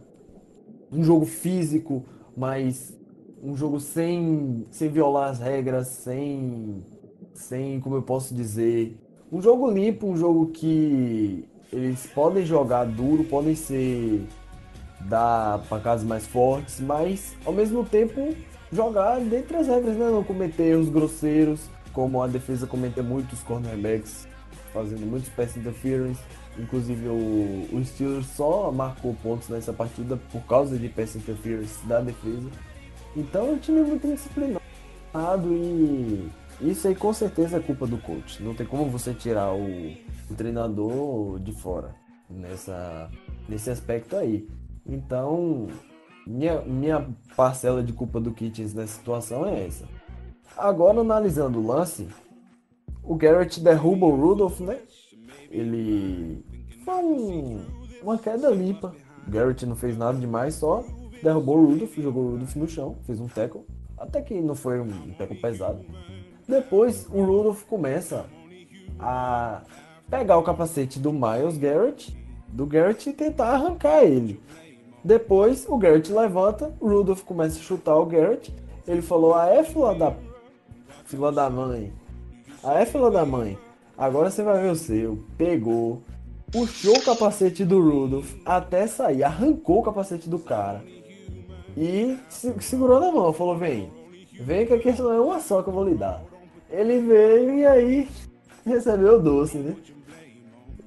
um 0.92 1.04
jogo 1.04 1.26
físico, 1.26 2.06
mas 2.36 2.96
um 3.44 3.56
jogo 3.56 3.80
sem, 3.80 4.66
sem 4.70 4.90
violar 4.90 5.32
as 5.32 5.40
regras, 5.40 5.88
sem, 5.88 6.84
sem, 7.34 7.80
como 7.80 7.96
eu 7.96 8.02
posso 8.02 8.34
dizer, 8.34 8.96
um 9.32 9.42
jogo 9.42 9.70
limpo, 9.70 10.08
um 10.08 10.16
jogo 10.16 10.48
que 10.48 11.46
eles 11.72 12.08
podem 12.08 12.46
jogar 12.46 12.86
duro, 12.86 13.24
podem 13.24 13.56
ser 13.56 14.22
dar 15.02 15.60
pancadas 15.70 16.04
mais 16.04 16.26
fortes, 16.26 16.80
mas 16.80 17.36
ao 17.46 17.54
mesmo 17.54 17.86
tempo 17.86 18.36
jogar 18.72 19.20
dentro 19.20 19.58
das 19.58 19.68
regras, 19.68 19.96
né? 19.96 20.10
Não 20.10 20.24
cometer 20.24 20.64
erros 20.64 20.90
grosseiros, 20.90 21.70
como 21.94 22.22
a 22.22 22.28
defesa 22.28 22.68
comete 22.68 23.02
muitos 23.02 23.42
cornerbacks 23.44 24.28
fazendo 24.74 25.06
muitos 25.06 25.30
pass 25.30 25.56
interference. 25.58 26.22
Inclusive 26.58 27.08
o, 27.08 27.68
o 27.72 27.86
Steelers 27.86 28.28
só 28.28 28.72
marcou 28.72 29.16
pontos 29.22 29.48
nessa 29.50 29.72
partida 29.72 30.18
por 30.32 30.42
causa 30.42 30.78
de 30.78 30.90
pass 30.90 31.16
interference 31.16 31.86
da 31.86 32.02
defesa. 32.02 32.50
Então 33.16 33.48
é 33.48 33.52
um 33.52 33.58
time 33.58 33.82
muito 33.82 34.08
disciplinado 34.08 34.62
e 35.52 36.30
isso 36.62 36.88
aí 36.88 36.96
com 36.96 37.14
certeza 37.14 37.58
é 37.58 37.60
culpa 37.60 37.86
do 37.88 37.98
coach. 37.98 38.42
Não 38.42 38.54
tem 38.54 38.66
como 38.66 38.86
você 38.90 39.14
tirar 39.14 39.54
o, 39.54 39.94
o 40.30 40.36
treinador 40.36 41.40
de 41.40 41.52
fora 41.54 41.96
nessa, 42.30 43.10
nesse 43.48 43.70
aspecto 43.70 44.16
aí. 44.16 44.48
Então, 44.88 45.68
minha, 46.26 46.62
minha 46.62 47.08
parcela 47.36 47.84
de 47.84 47.94
culpa 47.94 48.20
do 48.20 48.32
Kitchens 48.32 48.74
nessa 48.74 48.94
situação 48.94 49.46
é 49.46 49.66
essa. 49.66 49.86
Agora, 50.58 51.02
analisando 51.02 51.60
o 51.60 51.68
lance, 51.68 52.08
o 53.04 53.16
Garrett 53.16 53.60
derruba 53.60 54.06
o 54.06 54.16
Rudolph, 54.16 54.60
né? 54.60 54.80
Ele 55.50 56.44
foi 56.84 56.96
um, 56.96 57.66
uma 58.02 58.18
queda 58.18 58.50
limpa. 58.50 58.96
O 59.28 59.32
Garrett 59.32 59.66
não 59.66 59.76
fez 59.76 59.98
nada 59.98 60.18
demais, 60.18 60.56
só 60.56 60.84
derrubou 61.22 61.58
o 61.58 61.66
Rudolph, 61.68 61.96
jogou 61.96 62.24
o 62.24 62.32
Rudolph 62.32 62.56
no 62.56 62.68
chão, 62.68 62.96
fez 63.04 63.20
um 63.20 63.28
tackle. 63.28 63.66
Até 63.98 64.22
que 64.22 64.40
não 64.42 64.56
foi 64.56 64.80
um 64.80 65.14
tackle 65.18 65.38
pesado. 65.38 65.84
Depois, 66.48 67.08
o 67.12 67.24
Rudolph 67.24 67.64
começa 67.64 68.26
a 69.00 69.62
pegar 70.10 70.38
o 70.38 70.44
capacete 70.44 71.00
do 71.00 71.12
Miles 71.12 71.58
Garrett, 71.58 72.16
do 72.48 72.66
Garrett 72.66 73.10
e 73.10 73.14
tentar 73.14 73.50
arrancar 73.50 74.04
ele. 74.04 74.40
Depois, 75.08 75.66
o 75.70 75.78
Garrett 75.78 76.12
levanta, 76.12 76.74
Rudolph 76.82 77.24
começa 77.24 77.58
a 77.58 77.62
chutar 77.62 77.96
o 77.96 78.06
Garrett. 78.06 78.54
Ele 78.86 79.02
falou: 79.02 79.34
Ah, 79.34 79.48
é 79.48 79.64
fila 79.64 79.96
da. 79.96 80.14
Fila 81.06 81.32
da 81.32 81.50
mãe. 81.50 81.94
Ah, 82.62 82.82
é 82.82 82.86
fila 82.86 83.10
da 83.10 83.26
mãe. 83.26 83.58
Agora 83.98 84.30
você 84.30 84.44
vai 84.44 84.62
ver 84.62 84.70
o 84.70 84.76
seu. 84.76 85.24
Pegou, 85.38 86.02
puxou 86.52 86.98
o 86.98 87.02
capacete 87.02 87.64
do 87.64 87.82
Rudolph 87.82 88.34
até 88.46 88.86
sair, 88.86 89.24
arrancou 89.24 89.80
o 89.80 89.84
capacete 89.84 90.30
do 90.30 90.40
cara. 90.40 90.84
E 91.78 92.18
se, 92.28 92.54
segurou 92.60 93.00
na 93.00 93.10
mão, 93.10 93.32
falou: 93.32 93.56
Vem, 93.56 93.90
vem 94.42 94.68
que 94.68 94.74
aqui 94.74 95.02
não 95.02 95.14
é 95.14 95.22
uma 95.22 95.40
só 95.40 95.64
que 95.64 95.70
eu 95.70 95.74
vou 95.74 95.86
lhe 95.86 95.96
dar. 95.96 96.22
Ele 96.70 97.00
veio 97.00 97.60
e 97.60 97.66
aí 97.66 98.10
recebeu 98.66 99.20
o 99.20 99.22
doce, 99.22 99.58
né? 99.58 99.74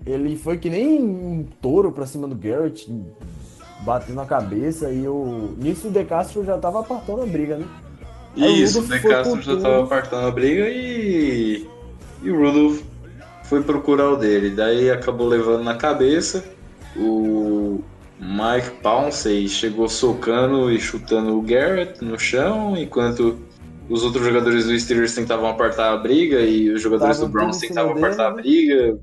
Ele 0.05 0.37
foi 0.37 0.59
que 0.59 0.69
nem 0.69 1.03
um 1.03 1.47
touro 1.63 1.91
pra 1.91 2.05
cima 2.05 2.29
do 2.29 2.35
Garrett, 2.35 2.87
batendo 3.83 4.21
a 4.21 4.27
cabeça 4.27 4.91
e 4.91 5.07
o. 5.09 5.55
Nisso 5.59 5.89
o 5.89 5.91
De 5.91 6.05
Castro 6.05 6.45
já 6.45 6.59
tava 6.59 6.81
apartando 6.81 7.23
a 7.23 7.27
briga, 7.27 7.57
né? 7.57 7.67
Aí 8.37 8.63
Isso, 8.63 8.81
o 8.81 8.87
De 8.87 9.01
Castro 9.01 9.41
já 9.43 9.53
tudo. 9.53 9.63
tava 9.63 9.85
apartando 9.85 10.27
a 10.27 10.31
briga 10.31 10.69
e. 10.69 11.67
E 12.23 12.31
o 12.31 12.39
Rudolph 12.39 12.83
foi 13.45 13.63
procurar 13.63 14.11
o 14.11 14.17
dele. 14.17 14.51
Daí 14.51 14.91
acabou 14.91 15.27
levando 15.27 15.65
na 15.65 15.75
cabeça. 15.75 16.45
O 16.97 17.83
Mike 18.21 18.83
Pouncey 18.83 19.49
chegou 19.49 19.89
socando 19.89 20.71
e 20.71 20.79
chutando 20.79 21.37
o 21.39 21.43
Garrett 21.43 22.05
no 22.05 22.19
chão, 22.19 22.77
enquanto 22.77 23.39
os 23.89 24.05
outros 24.05 24.25
jogadores 24.25 24.67
do 24.67 24.79
Steelers 24.79 25.15
tentavam 25.15 25.49
apartar 25.49 25.93
a 25.93 25.97
briga 25.97 26.41
e 26.41 26.71
os 26.71 26.81
jogadores 26.81 27.17
Tava 27.17 27.29
do 27.29 27.33
Browns 27.33 27.59
tentavam 27.59 27.95
dele, 27.95 28.07
apartar 28.07 28.29
a 28.29 28.35
né? 28.37 28.43
briga 28.43 28.99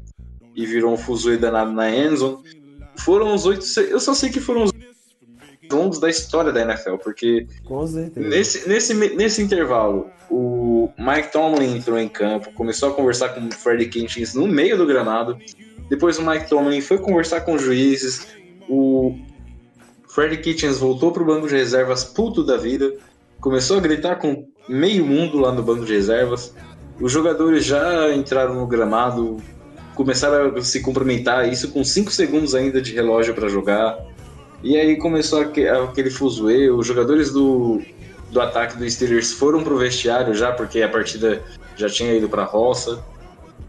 e 0.55 0.65
virou 0.65 0.93
um 0.93 0.97
fuzuê 0.97 1.37
danado 1.37 1.71
na 1.71 1.89
endzone. 1.89 2.37
Foram 2.99 3.33
os 3.33 3.45
oito. 3.45 3.65
Eu 3.79 3.99
só 3.99 4.13
sei 4.13 4.29
que 4.29 4.39
foram 4.39 4.63
os 4.63 4.71
longos 5.71 5.99
da 5.99 6.09
história 6.09 6.51
da 6.51 6.61
NFL, 6.61 6.95
porque. 6.97 7.47
Nesse, 8.15 8.67
nesse, 8.67 8.93
nesse 8.93 9.41
intervalo, 9.41 10.09
o 10.29 10.89
Mike 10.97 11.31
Tomlin 11.31 11.77
entrou 11.77 11.97
em 11.97 12.09
campo, 12.09 12.51
começou 12.53 12.89
a 12.89 12.93
conversar 12.93 13.29
com 13.29 13.47
o 13.47 13.51
Freddie 13.51 13.89
Kitchens 13.89 14.33
no 14.33 14.47
meio 14.47 14.77
do 14.77 14.85
gramado. 14.85 15.37
Depois 15.89 16.17
o 16.17 16.25
Mike 16.25 16.49
Tomlin 16.49 16.81
foi 16.81 16.97
conversar 16.97 17.41
com 17.41 17.53
os 17.53 17.61
juízes. 17.61 18.27
O 18.67 19.17
Freddie 20.09 20.37
Kitchens 20.37 20.77
voltou 20.77 21.11
pro 21.11 21.25
banco 21.25 21.47
de 21.47 21.55
reservas 21.55 22.03
puto 22.03 22.43
da 22.43 22.57
vida. 22.57 22.93
Começou 23.39 23.77
a 23.77 23.81
gritar 23.81 24.15
com 24.17 24.47
meio 24.67 25.05
mundo 25.05 25.37
lá 25.37 25.51
no 25.51 25.63
banco 25.63 25.85
de 25.85 25.93
reservas. 25.93 26.53
Os 26.99 27.11
jogadores 27.11 27.63
já 27.63 28.13
entraram 28.13 28.55
no 28.55 28.65
gramado, 28.65 29.37
começaram 29.97 30.55
a 30.55 30.61
se 30.61 30.79
cumprimentar, 30.79 31.51
isso 31.51 31.71
com 31.71 31.83
5 31.83 32.11
segundos 32.11 32.53
ainda 32.53 32.79
de 32.79 32.93
relógio 32.93 33.33
para 33.33 33.49
jogar. 33.49 33.97
E 34.63 34.77
aí 34.77 34.95
começou 34.95 35.41
aque- 35.41 35.67
aquele 35.67 36.11
fuzuê, 36.11 36.69
os 36.69 36.85
jogadores 36.85 37.31
do, 37.31 37.81
do 38.31 38.39
ataque 38.39 38.77
do 38.77 38.89
Steelers 38.89 39.33
foram 39.33 39.63
pro 39.63 39.75
vestiário 39.77 40.33
já, 40.35 40.51
porque 40.51 40.81
a 40.83 40.87
partida 40.87 41.41
já 41.75 41.89
tinha 41.89 42.13
ido 42.13 42.29
pra 42.29 42.43
roça. 42.43 43.03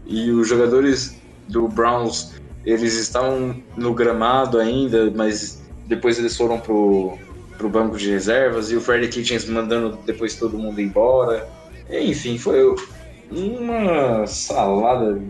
E 0.05 0.31
os 0.31 0.47
jogadores 0.47 1.15
do 1.47 1.67
Browns, 1.67 2.31
eles 2.63 2.93
estavam 2.93 3.61
no 3.75 3.93
gramado 3.93 4.59
ainda, 4.59 5.11
mas 5.15 5.61
depois 5.87 6.19
eles 6.19 6.37
foram 6.37 6.59
pro, 6.59 7.17
pro 7.57 7.69
banco 7.69 7.97
de 7.97 8.09
reservas. 8.09 8.71
E 8.71 8.75
o 8.75 8.81
Freddie 8.81 9.09
Kitchens 9.09 9.45
mandando 9.45 9.97
depois 10.05 10.35
todo 10.35 10.57
mundo 10.57 10.79
embora. 10.79 11.47
Enfim, 11.89 12.37
foi 12.37 12.75
uma 13.31 14.25
salada 14.27 15.21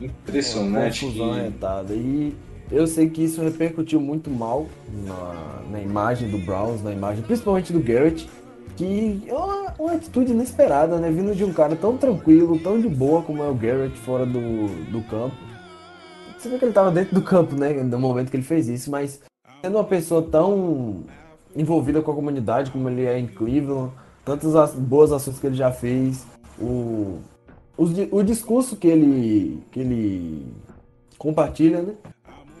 impressionante. 0.00 1.04
Uma 1.04 1.12
confusão 1.12 1.34
que-. 1.34 1.46
E 1.94 2.36
eu 2.70 2.86
sei 2.86 3.08
que 3.08 3.22
isso 3.24 3.40
repercutiu 3.42 4.00
muito 4.00 4.30
mal 4.30 4.66
na, 5.06 5.62
na 5.70 5.80
imagem 5.80 6.28
do 6.30 6.38
Browns, 6.38 6.82
na 6.82 6.92
imagem 6.92 7.22
principalmente 7.22 7.72
do 7.72 7.80
Garrett, 7.80 8.28
que 8.76 9.22
é 9.26 9.32
uma, 9.34 9.72
uma 9.78 9.92
atitude 9.92 10.32
inesperada, 10.32 10.98
né? 10.98 11.10
Vindo 11.10 11.34
de 11.34 11.44
um 11.44 11.52
cara 11.52 11.76
tão 11.76 11.96
tranquilo, 11.96 12.58
tão 12.58 12.80
de 12.80 12.88
boa 12.88 13.22
como 13.22 13.42
é 13.42 13.48
o 13.48 13.54
Garrett 13.54 13.96
fora 13.98 14.26
do, 14.26 14.66
do 14.90 15.00
campo. 15.08 15.36
Você 16.36 16.48
vê 16.50 16.58
que 16.58 16.64
ele 16.66 16.72
tava 16.72 16.90
dentro 16.90 17.14
do 17.14 17.22
campo, 17.22 17.54
né? 17.54 17.72
No 17.72 17.98
momento 17.98 18.30
que 18.30 18.36
ele 18.36 18.42
fez 18.44 18.68
isso, 18.68 18.90
mas 18.90 19.20
sendo 19.64 19.78
uma 19.78 19.84
pessoa 19.84 20.20
tão 20.22 21.04
envolvida 21.54 22.02
com 22.02 22.10
a 22.10 22.14
comunidade 22.14 22.70
como 22.70 22.88
ele 22.90 23.04
é 23.06 23.18
em 23.18 23.26
Cleveland, 23.26 23.90
tantas 24.24 24.54
as- 24.54 24.74
boas 24.74 25.10
ações 25.12 25.38
que 25.38 25.46
ele 25.46 25.56
já 25.56 25.72
fez, 25.72 26.26
o, 26.60 27.18
di- 27.84 28.08
o 28.10 28.22
discurso 28.22 28.76
que 28.76 28.86
ele, 28.88 29.60
que 29.70 29.80
ele 29.80 30.46
compartilha, 31.18 31.82
né? 31.82 31.94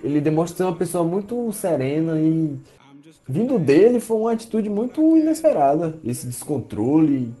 Ele 0.02 0.20
demonstra 0.20 0.58
ser 0.58 0.62
uma 0.64 0.76
pessoa 0.76 1.02
muito 1.02 1.52
serena 1.52 2.20
e 2.20 2.56
vindo 3.28 3.58
dele 3.58 3.98
foi 3.98 4.16
uma 4.18 4.32
atitude 4.32 4.68
muito 4.68 5.16
inesperada, 5.16 5.98
esse 6.04 6.26
descontrole 6.26 7.32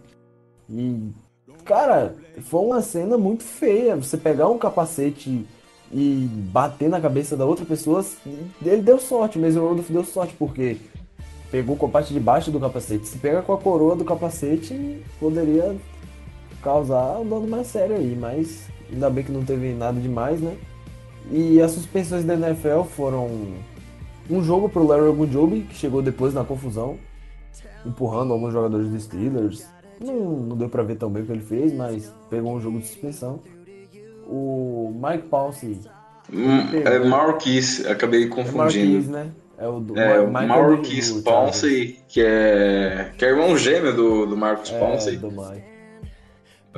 e 0.68 1.10
cara, 1.64 2.14
foi 2.42 2.60
uma 2.60 2.80
cena 2.80 3.18
muito 3.18 3.42
feia, 3.42 3.96
você 3.96 4.16
pegar 4.16 4.48
um 4.48 4.58
capacete 4.58 5.44
e 5.92 6.28
bater 6.52 6.88
na 6.88 7.00
cabeça 7.00 7.36
da 7.36 7.44
outra 7.44 7.64
pessoa, 7.64 8.04
ele 8.64 8.82
deu 8.82 8.98
sorte, 8.98 9.38
mas 9.38 9.56
o 9.56 9.60
Rodolfo 9.60 9.92
deu 9.92 10.04
sorte 10.04 10.34
porque 10.38 10.76
pegou 11.50 11.76
com 11.76 11.86
a 11.86 11.88
parte 11.88 12.12
de 12.12 12.18
baixo 12.20 12.50
do 12.50 12.58
capacete. 12.58 13.06
Se 13.06 13.18
pega 13.18 13.42
com 13.42 13.52
a 13.52 13.58
coroa 13.58 13.94
do 13.94 14.04
capacete, 14.04 15.00
poderia 15.20 15.76
causar 16.70 17.20
um 17.20 17.28
dano 17.28 17.46
mais 17.46 17.68
sério 17.68 17.94
aí, 17.94 18.16
mas 18.18 18.66
ainda 18.92 19.08
bem 19.08 19.22
que 19.22 19.30
não 19.30 19.44
teve 19.44 19.72
nada 19.72 20.00
demais, 20.00 20.40
né? 20.40 20.56
E 21.30 21.60
as 21.62 21.70
suspensões 21.70 22.24
da 22.24 22.34
NFL 22.34 22.82
foram 22.90 23.30
um 24.28 24.42
jogo 24.42 24.68
pro 24.68 24.84
Larry 24.84 25.06
Ogunjobi, 25.06 25.60
que 25.60 25.76
chegou 25.76 26.02
depois 26.02 26.34
na 26.34 26.42
confusão, 26.42 26.96
empurrando 27.84 28.32
alguns 28.32 28.52
jogadores 28.52 28.88
dos 28.88 29.04
Steelers. 29.04 29.64
Não, 30.00 30.14
não 30.14 30.56
deu 30.56 30.68
pra 30.68 30.82
ver 30.82 30.96
tão 30.96 31.08
bem 31.08 31.22
o 31.22 31.26
que 31.26 31.32
ele 31.32 31.40
fez, 31.40 31.72
mas 31.72 32.12
pegou 32.28 32.52
um 32.56 32.60
jogo 32.60 32.80
de 32.80 32.86
suspensão. 32.88 33.38
O 34.26 34.92
Mike 35.00 35.28
Pouncey, 35.28 35.78
Hum, 36.32 36.58
É 36.84 36.98
Marquis, 36.98 37.86
acabei 37.86 38.24
é 38.24 38.26
confundindo. 38.26 38.58
Marquis, 38.58 39.08
né? 39.08 39.30
É 39.56 39.68
o 39.68 39.78
do 39.78 39.96
É, 39.96 40.18
o 40.20 40.30
Ma- 40.32 40.42
Marquis 40.42 41.12
Pouncey, 41.22 42.00
que 42.08 42.20
é, 42.20 43.12
que 43.16 43.24
é 43.24 43.28
irmão 43.28 43.56
gêmeo 43.56 43.94
do, 43.94 44.26
do 44.26 44.36
Marcus 44.36 44.72
É, 44.72 44.78
Pouncey, 44.80 45.16
do 45.16 45.30
Mike. 45.30 45.75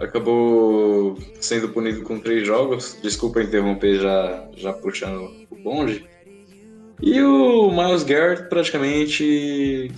Acabou 0.01 1.19
sendo 1.41 1.69
punido 1.69 2.03
com 2.03 2.19
três 2.19 2.47
jogos. 2.47 2.99
Desculpa 3.03 3.43
interromper 3.43 4.01
já, 4.01 4.45
já 4.57 4.73
puxando 4.73 5.31
o 5.51 5.57
bonde. 5.57 6.05
E 7.01 7.21
o 7.23 7.71
Miles 7.71 8.03
Garrett 8.03 8.49
praticamente 8.49 9.91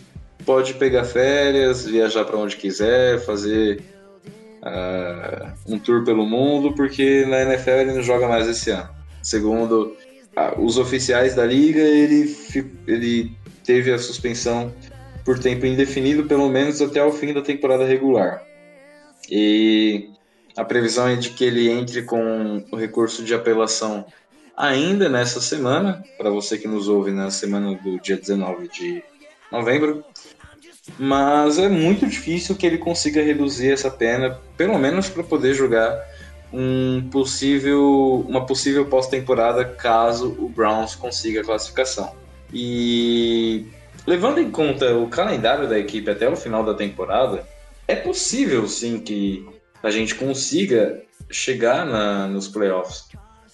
pode 0.44 0.74
pegar 0.74 1.04
férias, 1.04 1.86
viajar 1.86 2.24
para 2.24 2.36
onde 2.36 2.56
quiser, 2.56 3.20
fazer 3.20 3.82
ah, 4.62 5.54
um 5.66 5.78
tour 5.78 6.04
pelo 6.04 6.26
mundo, 6.26 6.74
porque 6.74 7.24
na 7.26 7.42
NFL 7.42 7.70
ele 7.70 7.92
não 7.94 8.02
joga 8.02 8.28
mais 8.28 8.46
esse 8.48 8.70
ano. 8.70 8.88
Segundo 9.22 9.96
ah, 10.36 10.54
os 10.58 10.76
oficiais 10.76 11.34
da 11.34 11.44
liga, 11.44 11.80
ele, 11.80 12.36
ele 12.86 13.32
teve 13.64 13.92
a 13.92 13.98
suspensão 13.98 14.72
por 15.24 15.38
tempo 15.38 15.64
indefinido, 15.64 16.24
pelo 16.24 16.48
menos 16.48 16.82
até 16.82 17.02
o 17.02 17.12
fim 17.12 17.32
da 17.32 17.40
temporada 17.42 17.84
regular. 17.86 18.42
E 19.30 20.10
a 20.56 20.64
previsão 20.64 21.08
é 21.08 21.16
de 21.16 21.30
que 21.30 21.44
ele 21.44 21.70
entre 21.70 22.02
com 22.02 22.64
o 22.70 22.76
recurso 22.76 23.22
de 23.22 23.34
apelação 23.34 24.04
ainda 24.56 25.08
nessa 25.08 25.40
semana, 25.40 26.02
para 26.18 26.28
você 26.28 26.58
que 26.58 26.68
nos 26.68 26.88
ouve 26.88 27.10
na 27.10 27.30
semana 27.30 27.74
do 27.76 27.98
dia 28.00 28.16
19 28.16 28.68
de 28.68 29.02
novembro. 29.50 30.04
Mas 30.98 31.58
é 31.58 31.68
muito 31.68 32.06
difícil 32.06 32.56
que 32.56 32.66
ele 32.66 32.78
consiga 32.78 33.22
reduzir 33.22 33.72
essa 33.72 33.90
pena, 33.90 34.38
pelo 34.56 34.78
menos 34.78 35.08
para 35.08 35.22
poder 35.22 35.54
jogar 35.54 35.98
um 36.52 37.08
possível, 37.10 38.24
uma 38.28 38.44
possível 38.44 38.84
pós-temporada 38.86 39.64
caso 39.64 40.36
o 40.38 40.48
Browns 40.48 40.94
consiga 40.94 41.40
a 41.40 41.44
classificação. 41.44 42.12
E 42.52 43.66
levando 44.06 44.40
em 44.40 44.50
conta 44.50 44.94
o 44.96 45.08
calendário 45.08 45.68
da 45.68 45.78
equipe 45.78 46.10
até 46.10 46.28
o 46.28 46.36
final 46.36 46.64
da 46.64 46.74
temporada, 46.74 47.46
é 47.90 47.96
possível 47.96 48.68
sim 48.68 49.00
que 49.00 49.44
a 49.83 49.90
gente 49.90 50.14
consiga 50.14 51.03
chegar 51.29 51.85
na, 51.85 52.29
nos 52.29 52.46
playoffs. 52.46 53.09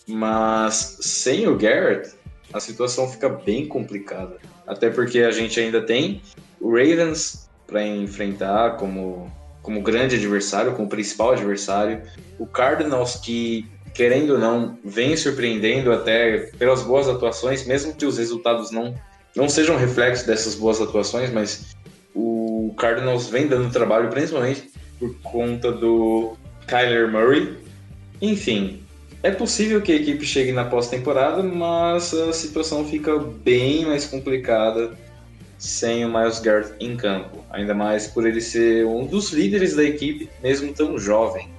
Mas 0.07 0.99
sem 1.01 1.49
o 1.49 1.57
Garrett, 1.57 2.15
a 2.53 2.61
situação 2.61 3.09
fica 3.09 3.29
bem 3.29 3.67
complicada. 3.67 4.37
Até 4.67 4.91
porque 4.91 5.21
a 5.21 5.31
gente 5.31 5.59
ainda 5.59 5.81
tem 5.81 6.21
o 6.61 6.71
Ravens 6.71 7.49
para 7.67 7.85
enfrentar 7.85 8.77
como, 8.77 9.33
como 9.63 9.83
grande 9.83 10.17
adversário, 10.17 10.75
como 10.75 10.89
principal 10.89 11.33
adversário. 11.33 12.03
O 12.39 12.47
Cardinals, 12.47 13.17
que 13.17 13.69
querendo 13.95 14.35
ou 14.35 14.39
não, 14.39 14.79
vem 14.85 15.17
surpreendendo 15.17 15.91
até 15.91 16.51
pelas 16.59 16.83
boas 16.83 17.09
atuações, 17.09 17.67
mesmo 17.67 17.95
que 17.95 18.05
os 18.05 18.19
resultados 18.19 18.71
não, 18.71 18.95
não 19.35 19.49
sejam 19.49 19.79
reflexo 19.79 20.27
dessas 20.27 20.55
boas 20.55 20.83
atuações, 20.83 21.33
mas 21.33 21.76
o 22.17 22.75
Cardinals 22.79 23.29
vem 23.29 23.47
dando 23.47 23.71
trabalho, 23.71 24.09
principalmente 24.09 24.71
por 24.99 25.15
conta 25.23 25.71
do 25.71 26.35
Kyler 26.67 27.13
Murray. 27.13 27.59
Enfim, 28.23 28.81
é 29.23 29.31
possível 29.31 29.83
que 29.83 29.93
a 29.93 29.97
equipe 29.97 30.25
chegue 30.25 30.51
na 30.51 30.65
pós-temporada, 30.65 31.43
mas 31.43 32.15
a 32.15 32.33
situação 32.33 32.87
fica 32.87 33.19
bem 33.19 33.85
mais 33.85 34.07
complicada 34.07 34.97
sem 35.59 36.07
o 36.07 36.09
Miles 36.09 36.39
Garrett 36.39 36.73
em 36.81 36.97
campo. 36.97 37.45
Ainda 37.51 37.75
mais 37.75 38.07
por 38.07 38.27
ele 38.27 38.41
ser 38.41 38.87
um 38.87 39.05
dos 39.05 39.33
líderes 39.33 39.77
da 39.77 39.85
equipe, 39.85 40.31
mesmo 40.43 40.73
tão 40.73 40.99
jovem. 40.99 41.51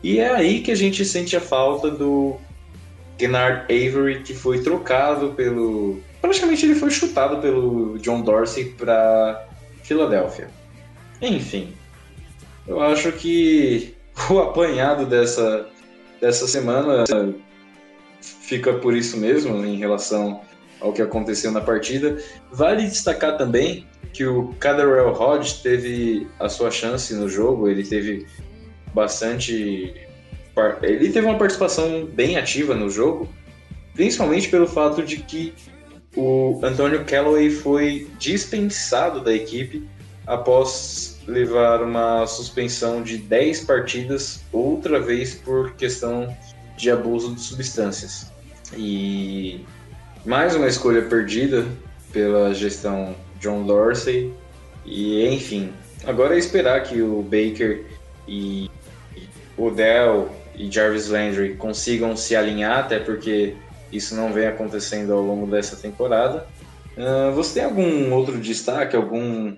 E 0.00 0.20
é 0.20 0.30
aí 0.30 0.60
que 0.60 0.70
a 0.70 0.76
gente 0.76 1.04
sente 1.04 1.36
a 1.36 1.40
falta 1.40 1.90
do 1.90 2.36
Kennard 3.18 3.64
Avery, 3.64 4.22
que 4.22 4.34
foi 4.34 4.62
trocado 4.62 5.32
pelo. 5.32 6.00
Praticamente 6.20 6.66
ele 6.66 6.74
foi 6.76 6.90
chutado 6.90 7.40
pelo 7.40 7.98
John 7.98 8.22
Dorsey 8.22 8.66
para 8.76 9.48
Filadélfia. 9.92 10.48
Enfim, 11.20 11.74
eu 12.66 12.80
acho 12.80 13.12
que 13.12 13.94
o 14.30 14.38
apanhado 14.40 15.06
dessa, 15.06 15.68
dessa 16.20 16.46
semana 16.46 17.04
fica 18.20 18.72
por 18.74 18.94
isso 18.94 19.16
mesmo 19.16 19.64
em 19.64 19.76
relação 19.76 20.40
ao 20.80 20.92
que 20.92 21.02
aconteceu 21.02 21.52
na 21.52 21.60
partida. 21.60 22.16
Vale 22.50 22.86
destacar 22.86 23.36
também 23.36 23.86
que 24.12 24.24
o 24.24 24.54
Cadarrell 24.58 25.12
Hodge 25.12 25.62
teve 25.62 26.26
a 26.40 26.48
sua 26.48 26.70
chance 26.70 27.14
no 27.14 27.28
jogo, 27.28 27.68
ele 27.68 27.84
teve 27.84 28.26
bastante. 28.94 29.94
Ele 30.82 31.10
teve 31.10 31.26
uma 31.26 31.38
participação 31.38 32.04
bem 32.04 32.36
ativa 32.36 32.74
no 32.74 32.90
jogo, 32.90 33.26
principalmente 33.94 34.48
pelo 34.48 34.66
fato 34.66 35.02
de 35.02 35.16
que 35.18 35.54
o 36.16 36.60
Antonio 36.62 37.04
Callaway 37.04 37.50
foi 37.50 38.08
dispensado 38.18 39.20
da 39.20 39.34
equipe 39.34 39.86
após 40.26 41.18
levar 41.26 41.82
uma 41.82 42.26
suspensão 42.26 43.02
de 43.02 43.18
10 43.18 43.64
partidas, 43.64 44.42
outra 44.52 45.00
vez 45.00 45.34
por 45.34 45.72
questão 45.72 46.34
de 46.76 46.90
abuso 46.90 47.34
de 47.34 47.40
substâncias. 47.40 48.30
E 48.76 49.64
mais 50.24 50.54
uma 50.54 50.68
escolha 50.68 51.02
perdida 51.02 51.66
pela 52.12 52.54
gestão 52.54 53.14
John 53.40 53.64
Dorsey. 53.64 54.32
E 54.84 55.26
enfim, 55.26 55.72
agora 56.04 56.34
é 56.34 56.38
esperar 56.38 56.82
que 56.82 57.00
o 57.00 57.22
Baker 57.22 57.84
e 58.28 58.70
Odell 59.56 60.30
e 60.54 60.70
Jarvis 60.70 61.08
Landry 61.08 61.54
consigam 61.54 62.16
se 62.16 62.36
alinhar, 62.36 62.78
até 62.78 62.98
porque 62.98 63.54
isso 63.92 64.14
não 64.14 64.32
vem 64.32 64.46
acontecendo 64.46 65.12
ao 65.12 65.22
longo 65.22 65.46
dessa 65.46 65.76
temporada. 65.76 66.46
Uh, 66.96 67.32
você 67.34 67.60
tem 67.60 67.64
algum 67.64 68.12
outro 68.12 68.40
destaque, 68.40 68.96
algum 68.96 69.54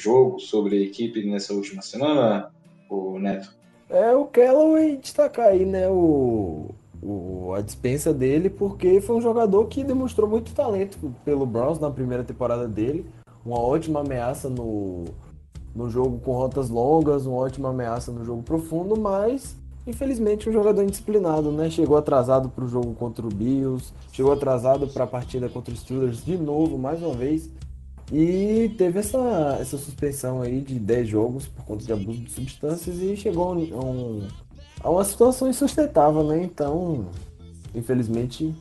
jogo 0.00 0.40
sobre 0.40 0.76
a 0.76 0.80
equipe 0.80 1.24
nessa 1.24 1.52
última 1.52 1.82
semana, 1.82 2.50
o 2.88 3.18
Neto? 3.18 3.54
É 3.88 4.12
o 4.14 4.24
Callaway 4.24 4.96
destacar 4.96 5.48
aí, 5.48 5.64
né, 5.64 5.88
o, 5.88 6.74
o, 7.00 7.52
a 7.54 7.60
dispensa 7.60 8.12
dele, 8.12 8.50
porque 8.50 9.00
foi 9.00 9.16
um 9.16 9.20
jogador 9.20 9.66
que 9.66 9.84
demonstrou 9.84 10.28
muito 10.28 10.52
talento 10.52 11.14
pelo 11.24 11.46
Browns 11.46 11.78
na 11.78 11.90
primeira 11.90 12.24
temporada 12.24 12.66
dele. 12.66 13.06
Uma 13.44 13.60
ótima 13.60 14.00
ameaça 14.00 14.48
no, 14.48 15.04
no 15.72 15.88
jogo 15.88 16.18
com 16.18 16.32
rotas 16.32 16.68
longas, 16.68 17.26
uma 17.26 17.36
ótima 17.36 17.70
ameaça 17.70 18.10
no 18.10 18.24
jogo 18.24 18.42
profundo, 18.42 18.98
mas 18.98 19.56
infelizmente 19.86 20.48
um 20.48 20.52
jogador 20.52 20.82
indisciplinado, 20.82 21.52
né? 21.52 21.70
Chegou 21.70 21.96
atrasado 21.96 22.48
para 22.48 22.64
o 22.64 22.68
jogo 22.68 22.94
contra 22.94 23.24
o 23.24 23.30
Bills, 23.30 23.92
chegou 24.12 24.32
atrasado 24.32 24.88
para 24.88 25.04
a 25.04 25.06
partida 25.06 25.48
contra 25.48 25.72
os 25.72 25.80
Steelers 25.80 26.24
de 26.24 26.36
novo, 26.36 26.76
mais 26.76 27.00
uma 27.02 27.14
vez. 27.14 27.50
E 28.12 28.72
teve 28.78 29.00
essa, 29.00 29.58
essa 29.60 29.76
suspensão 29.76 30.40
aí 30.40 30.60
de 30.60 30.78
10 30.78 31.08
jogos 31.08 31.46
por 31.46 31.64
conta 31.64 31.84
de 31.84 31.92
abuso 31.92 32.20
de 32.20 32.30
substâncias 32.30 32.98
e 32.98 33.16
chegou 33.16 33.52
a, 33.52 33.54
um, 33.54 34.28
a 34.80 34.90
uma 34.90 35.04
situação 35.04 35.48
insustentável, 35.48 36.22
né? 36.22 36.42
Então, 36.42 37.06
infelizmente, 37.74 38.54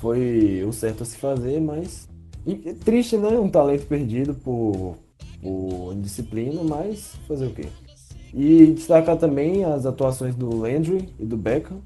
foi 0.00 0.64
o 0.66 0.72
certo 0.72 1.02
a 1.02 1.06
se 1.06 1.16
fazer, 1.18 1.60
mas. 1.60 2.08
E, 2.46 2.68
é 2.68 2.72
triste, 2.72 3.16
né? 3.18 3.38
Um 3.38 3.50
talento 3.50 3.86
perdido 3.86 4.34
por, 4.34 4.96
por 5.42 5.92
indisciplina, 5.92 6.62
mas 6.62 7.14
fazer 7.26 7.46
o 7.46 7.54
quê? 7.54 7.68
E 8.32 8.66
destacar 8.66 9.16
também 9.16 9.64
as 9.64 9.86
atuações 9.86 10.34
do 10.34 10.54
Landry 10.54 11.08
e 11.18 11.24
do 11.24 11.36
Beckham, 11.36 11.78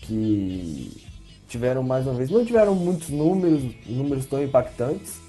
que 0.00 1.04
tiveram 1.48 1.82
mais 1.82 2.06
uma 2.06 2.14
vez, 2.14 2.30
não 2.30 2.44
tiveram 2.44 2.74
muitos 2.74 3.10
números, 3.10 3.62
números 3.86 4.26
tão 4.26 4.42
impactantes, 4.42 5.20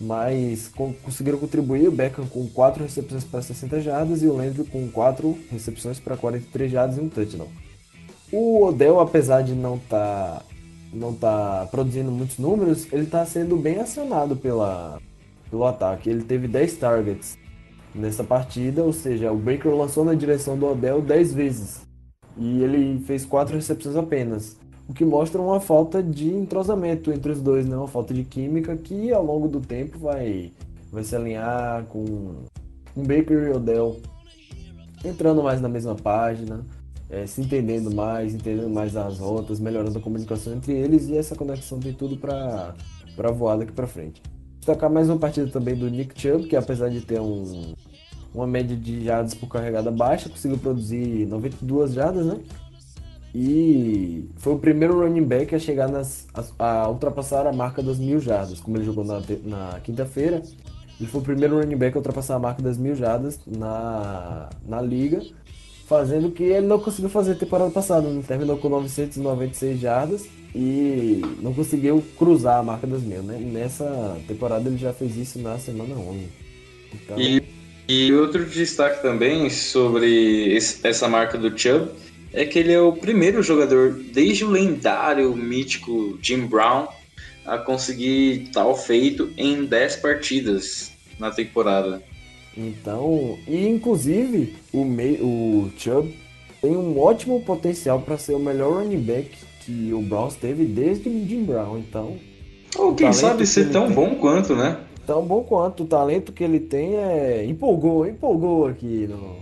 mas 0.00 0.68
conseguiram 1.02 1.38
contribuir. 1.38 1.88
O 1.88 1.92
Beckham 1.92 2.26
com 2.26 2.46
4 2.48 2.82
recepções 2.82 3.24
para 3.24 3.42
60 3.42 3.80
jardas 3.80 4.22
e 4.22 4.26
o 4.26 4.36
Landry 4.36 4.64
com 4.64 4.88
4 4.88 5.36
recepções 5.50 5.98
para 5.98 6.16
43 6.16 6.70
jardas 6.70 6.98
e 6.98 7.00
um 7.00 7.08
touchdown. 7.08 7.48
O 8.32 8.64
Odell, 8.64 9.00
apesar 9.00 9.42
de 9.42 9.54
não 9.54 9.76
estar 9.76 10.40
tá, 10.40 10.42
não 10.92 11.14
tá 11.14 11.66
produzindo 11.70 12.10
muitos 12.10 12.38
números, 12.38 12.86
ele 12.92 13.04
está 13.04 13.24
sendo 13.24 13.56
bem 13.56 13.78
acionado 13.78 14.36
pela, 14.36 15.00
pelo 15.50 15.64
ataque. 15.64 16.10
Ele 16.10 16.22
teve 16.22 16.48
10 16.48 16.76
targets 16.76 17.38
nessa 17.96 18.22
partida, 18.22 18.82
ou 18.82 18.92
seja, 18.92 19.32
o 19.32 19.36
Baker 19.36 19.74
lançou 19.74 20.04
na 20.04 20.14
direção 20.14 20.58
do 20.58 20.66
Odell 20.66 21.00
10 21.00 21.34
vezes 21.34 21.80
e 22.36 22.62
ele 22.62 23.00
fez 23.00 23.24
4 23.24 23.54
recepções 23.54 23.96
apenas 23.96 24.56
o 24.88 24.94
que 24.94 25.04
mostra 25.04 25.40
uma 25.40 25.60
falta 25.60 26.02
de 26.02 26.32
entrosamento 26.32 27.12
entre 27.12 27.32
os 27.32 27.42
dois, 27.42 27.66
né? 27.66 27.76
Uma 27.76 27.88
falta 27.88 28.14
de 28.14 28.24
química 28.24 28.76
que 28.76 29.12
ao 29.12 29.24
longo 29.24 29.48
do 29.48 29.60
tempo 29.60 29.98
vai, 29.98 30.52
vai 30.92 31.02
se 31.02 31.16
alinhar 31.16 31.84
com 31.86 32.04
um 32.96 33.02
Baker 33.02 33.48
e 33.48 33.50
Odell 33.50 34.00
entrando 35.04 35.42
mais 35.42 35.60
na 35.60 35.68
mesma 35.68 35.94
página, 35.94 36.64
é, 37.10 37.26
se 37.26 37.40
entendendo 37.40 37.92
mais, 37.92 38.34
entendendo 38.34 38.70
mais 38.70 38.96
as 38.96 39.18
rotas, 39.18 39.60
melhorando 39.60 39.98
a 39.98 40.02
comunicação 40.02 40.54
entre 40.54 40.72
eles 40.72 41.08
e 41.08 41.16
essa 41.16 41.34
conexão 41.34 41.78
tem 41.78 41.92
tudo 41.92 42.16
para 42.16 42.74
voar 43.32 43.58
daqui 43.58 43.72
para 43.72 43.86
frente. 43.86 44.22
Destacar 44.58 44.90
mais 44.90 45.08
uma 45.08 45.18
partida 45.18 45.48
também 45.48 45.76
do 45.76 45.88
Nick 45.88 46.20
Chubb, 46.20 46.48
que 46.48 46.56
apesar 46.56 46.88
de 46.88 47.00
ter 47.00 47.20
um, 47.20 47.74
uma 48.36 48.46
média 48.46 48.76
de 48.76 49.02
jardas 49.04 49.34
por 49.34 49.48
carregada 49.48 49.90
baixa, 49.90 50.28
conseguiu 50.28 50.58
produzir 50.58 51.26
92 51.26 51.94
jardas, 51.94 52.26
né? 52.26 52.38
E 53.34 54.28
foi 54.36 54.54
o 54.54 54.58
primeiro 54.58 55.00
running 55.00 55.24
back 55.24 55.54
a 55.54 55.58
chegar 55.58 55.88
nas, 55.88 56.26
a, 56.58 56.82
a 56.82 56.88
ultrapassar 56.88 57.46
a 57.46 57.52
marca 57.52 57.82
das 57.82 57.98
mil 57.98 58.20
jardas, 58.20 58.60
como 58.60 58.76
ele 58.76 58.84
jogou 58.84 59.04
na, 59.04 59.22
na 59.44 59.80
quinta-feira. 59.80 60.42
Ele 60.98 61.08
foi 61.08 61.20
o 61.20 61.24
primeiro 61.24 61.58
running 61.60 61.76
back 61.76 61.96
a 61.96 61.98
ultrapassar 61.98 62.36
a 62.36 62.38
marca 62.38 62.62
das 62.62 62.78
mil 62.78 62.94
jardas 62.94 63.38
na, 63.46 64.48
na 64.66 64.80
liga, 64.80 65.22
fazendo 65.86 66.28
o 66.28 66.30
que 66.30 66.44
ele 66.44 66.66
não 66.66 66.78
conseguiu 66.78 67.10
fazer 67.10 67.34
temporada 67.36 67.70
passada. 67.70 68.06
Ele 68.06 68.22
terminou 68.22 68.56
com 68.58 68.68
996 68.68 69.80
jardas 69.80 70.26
e 70.54 71.20
não 71.42 71.52
conseguiu 71.52 72.02
cruzar 72.18 72.58
a 72.58 72.62
marca 72.62 72.86
das 72.86 73.02
mil. 73.02 73.22
Né? 73.22 73.38
Nessa 73.38 74.16
temporada 74.26 74.68
ele 74.68 74.78
já 74.78 74.92
fez 74.92 75.16
isso 75.16 75.38
na 75.38 75.58
semana 75.58 75.94
11. 75.94 76.28
Então... 76.94 77.20
E, 77.20 77.55
e 77.88 78.12
outro 78.12 78.44
destaque 78.44 79.00
também 79.00 79.48
sobre 79.48 80.54
esse, 80.54 80.86
essa 80.86 81.08
marca 81.08 81.38
do 81.38 81.56
Chubb 81.56 81.90
é 82.32 82.44
que 82.44 82.58
ele 82.58 82.72
é 82.72 82.80
o 82.80 82.92
primeiro 82.92 83.42
jogador 83.42 83.92
desde 84.12 84.44
o 84.44 84.50
lendário 84.50 85.34
mítico 85.36 86.18
Jim 86.20 86.46
Brown 86.46 86.88
a 87.46 87.58
conseguir 87.58 88.50
tal 88.52 88.76
feito 88.76 89.30
em 89.36 89.64
10 89.64 89.96
partidas 89.96 90.90
na 91.18 91.30
temporada. 91.30 92.02
Então, 92.56 93.38
e 93.46 93.68
inclusive 93.68 94.54
o, 94.72 94.84
mei, 94.84 95.18
o 95.20 95.70
Chubb 95.78 96.12
tem 96.60 96.76
um 96.76 96.98
ótimo 96.98 97.40
potencial 97.42 98.00
para 98.00 98.18
ser 98.18 98.32
o 98.32 98.38
melhor 98.38 98.82
running 98.82 99.00
back 99.00 99.30
que 99.64 99.92
o 99.92 100.00
Browns 100.00 100.34
teve 100.34 100.64
desde 100.64 101.08
o 101.08 101.26
Jim 101.26 101.44
Brown. 101.44 101.78
Então, 101.78 102.16
Ou 102.76 102.94
quem 102.94 103.12
sabe 103.12 103.46
ser 103.46 103.70
tão 103.70 103.86
tem. 103.86 103.94
bom 103.94 104.14
quanto, 104.16 104.56
né? 104.56 104.78
Tão 105.06 105.24
bom 105.24 105.42
quanto 105.44 105.84
o 105.84 105.86
talento 105.86 106.32
que 106.32 106.42
ele 106.42 106.60
tem 106.60 106.96
é 106.96 107.44
empolgou, 107.46 108.06
empolgou 108.06 108.66
aqui 108.66 109.06
no, 109.06 109.16
no. 109.16 109.36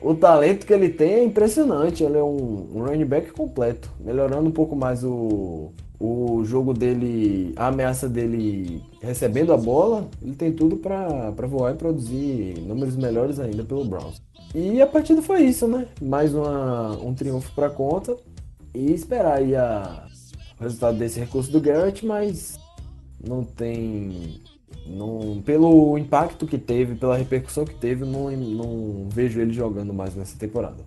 O 0.00 0.14
talento 0.14 0.64
que 0.64 0.72
ele 0.72 0.88
tem 0.88 1.14
é 1.14 1.24
impressionante. 1.24 2.04
Ele 2.04 2.16
é 2.16 2.22
um, 2.22 2.68
um 2.74 2.84
running 2.84 3.04
back 3.04 3.32
completo, 3.32 3.90
melhorando 4.00 4.48
um 4.48 4.52
pouco 4.52 4.76
mais 4.76 5.02
o, 5.04 5.72
o 5.98 6.44
jogo 6.44 6.72
dele, 6.72 7.52
a 7.56 7.66
ameaça 7.66 8.08
dele 8.08 8.80
recebendo 9.02 9.52
a 9.52 9.56
bola. 9.56 10.08
Ele 10.22 10.34
tem 10.34 10.52
tudo 10.52 10.76
para 10.76 11.30
voar 11.46 11.74
e 11.74 11.76
produzir 11.76 12.60
números 12.60 12.96
melhores 12.96 13.40
ainda 13.40 13.64
pelo 13.64 13.84
Browns. 13.84 14.22
E 14.54 14.80
a 14.80 14.86
partida 14.86 15.20
foi 15.20 15.42
isso, 15.42 15.66
né? 15.66 15.88
Mais 16.00 16.34
uma, 16.34 16.92
um 17.02 17.12
triunfo 17.12 17.52
para 17.54 17.68
conta 17.68 18.16
e 18.72 18.92
esperar 18.92 19.38
aí 19.38 19.54
a, 19.54 20.06
o 20.58 20.62
resultado 20.62 20.96
desse 20.96 21.18
recurso 21.18 21.50
do 21.50 21.60
Garrett, 21.60 22.06
mas 22.06 22.58
não 23.22 23.44
tem. 23.44 24.40
Não, 24.86 25.42
pelo 25.44 25.98
impacto 25.98 26.46
que 26.46 26.56
teve, 26.56 26.94
pela 26.94 27.16
repercussão 27.16 27.64
que 27.64 27.74
teve, 27.74 28.04
não, 28.04 28.30
não 28.30 29.06
vejo 29.08 29.40
ele 29.40 29.52
jogando 29.52 29.92
mais 29.92 30.14
nessa 30.14 30.38
temporada. 30.38 30.82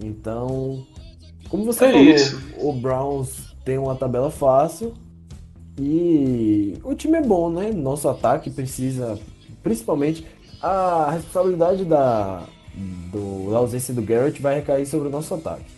Então, 0.00 0.84
como 1.48 1.64
você 1.64 1.84
É 1.84 1.92
falou, 1.92 2.06
isso. 2.06 2.40
o 2.58 2.72
Browns 2.72 3.54
tem 3.64 3.78
uma 3.78 3.94
tabela 3.94 4.30
fácil 4.30 4.94
e 5.78 6.78
o 6.82 6.94
time 6.94 7.18
é 7.18 7.22
bom, 7.22 7.50
né? 7.50 7.70
Nosso 7.70 8.08
ataque 8.08 8.50
precisa, 8.50 9.18
principalmente, 9.62 10.26
a 10.60 11.10
responsabilidade 11.12 11.84
da, 11.84 12.44
do, 13.12 13.50
da 13.50 13.58
ausência 13.58 13.94
do 13.94 14.02
Garrett 14.02 14.40
vai 14.42 14.56
recair 14.56 14.86
sobre 14.86 15.08
o 15.08 15.10
nosso 15.10 15.34
ataque 15.34 15.77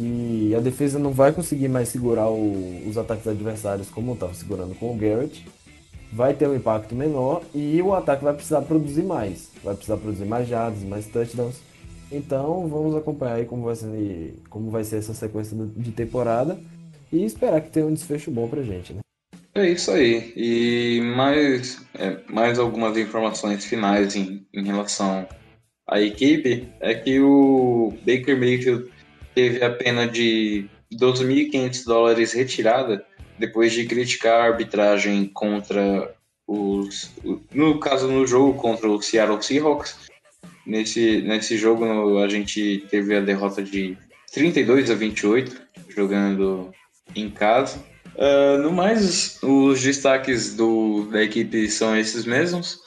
que 0.00 0.54
a 0.54 0.60
defesa 0.60 0.98
não 0.98 1.10
vai 1.12 1.30
conseguir 1.30 1.68
mais 1.68 1.90
segurar 1.90 2.30
o- 2.30 2.88
os 2.88 2.96
ataques 2.96 3.26
adversários 3.26 3.90
como 3.90 4.14
estava 4.14 4.32
segurando 4.32 4.74
com 4.74 4.90
o 4.94 4.96
Garrett. 4.96 5.46
Vai 6.10 6.32
ter 6.32 6.48
um 6.48 6.56
impacto 6.56 6.94
menor 6.94 7.42
e 7.54 7.80
o 7.82 7.94
ataque 7.94 8.24
vai 8.24 8.32
precisar 8.32 8.62
produzir 8.62 9.02
mais. 9.02 9.50
Vai 9.62 9.74
precisar 9.74 9.98
produzir 9.98 10.24
mais 10.24 10.48
jardas, 10.48 10.82
mais 10.82 11.06
touchdowns. 11.06 11.56
Então 12.10 12.66
vamos 12.66 12.96
acompanhar 12.96 13.34
aí 13.34 13.44
como 13.44 13.64
vai 13.64 13.76
ser, 13.76 14.34
como 14.48 14.70
vai 14.70 14.84
ser 14.84 14.96
essa 14.96 15.12
sequência 15.12 15.54
de 15.76 15.92
temporada 15.92 16.58
e 17.12 17.22
esperar 17.22 17.60
que 17.60 17.70
tenha 17.70 17.84
um 17.86 17.92
desfecho 17.92 18.30
bom 18.30 18.48
pra 18.48 18.62
gente, 18.62 18.94
né? 18.94 19.00
É 19.54 19.68
isso 19.68 19.90
aí. 19.90 20.32
E 20.34 21.02
mais, 21.14 21.78
é, 21.94 22.16
mais 22.32 22.58
algumas 22.58 22.96
informações 22.96 23.66
finais 23.66 24.16
em, 24.16 24.46
em 24.54 24.64
relação 24.64 25.26
à 25.86 26.00
equipe 26.00 26.68
é 26.80 26.94
que 26.94 27.20
o 27.20 27.92
Baker 28.06 28.38
Mayfield 28.38 28.88
teve 29.34 29.64
a 29.64 29.70
pena 29.70 30.06
de 30.06 30.66
12.500 30.92 31.84
dólares 31.84 32.32
retirada 32.32 33.04
depois 33.38 33.72
de 33.72 33.86
criticar 33.86 34.40
a 34.40 34.52
arbitragem 34.52 35.26
contra 35.26 36.14
os. 36.46 37.10
No 37.52 37.78
caso, 37.78 38.08
no 38.08 38.26
jogo 38.26 38.54
contra 38.54 38.88
o 38.88 39.00
Seattle 39.00 39.42
Seahawks. 39.42 40.10
Nesse, 40.66 41.22
nesse 41.22 41.56
jogo 41.56 42.18
a 42.18 42.28
gente 42.28 42.86
teve 42.90 43.16
a 43.16 43.20
derrota 43.20 43.62
de 43.62 43.96
32 44.32 44.90
a 44.90 44.94
28, 44.94 45.60
jogando 45.88 46.70
em 47.16 47.30
casa. 47.30 47.82
Ah, 48.18 48.58
no 48.58 48.70
mais, 48.70 49.38
os 49.42 49.80
destaques 49.80 50.54
do, 50.54 51.08
da 51.10 51.22
equipe 51.22 51.68
são 51.70 51.96
esses 51.96 52.26
mesmos. 52.26 52.78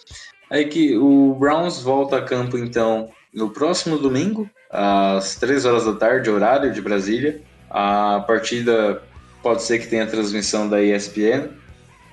Aí 0.50 0.66
que 0.66 0.96
o 0.96 1.34
Browns 1.34 1.82
volta 1.82 2.18
a 2.18 2.22
campo 2.22 2.58
então 2.58 3.10
no 3.34 3.50
próximo 3.50 3.98
domingo, 3.98 4.48
às 4.74 5.36
3 5.36 5.66
horas 5.66 5.86
da 5.86 5.94
tarde, 5.94 6.32
horário 6.32 6.74
de 6.74 6.82
Brasília. 6.82 7.40
A 7.70 8.24
partida 8.26 9.04
pode 9.44 9.62
ser 9.62 9.78
que 9.78 9.88
tenha 9.88 10.08
transmissão 10.08 10.68
da 10.68 10.82
ESPN. 10.82 11.50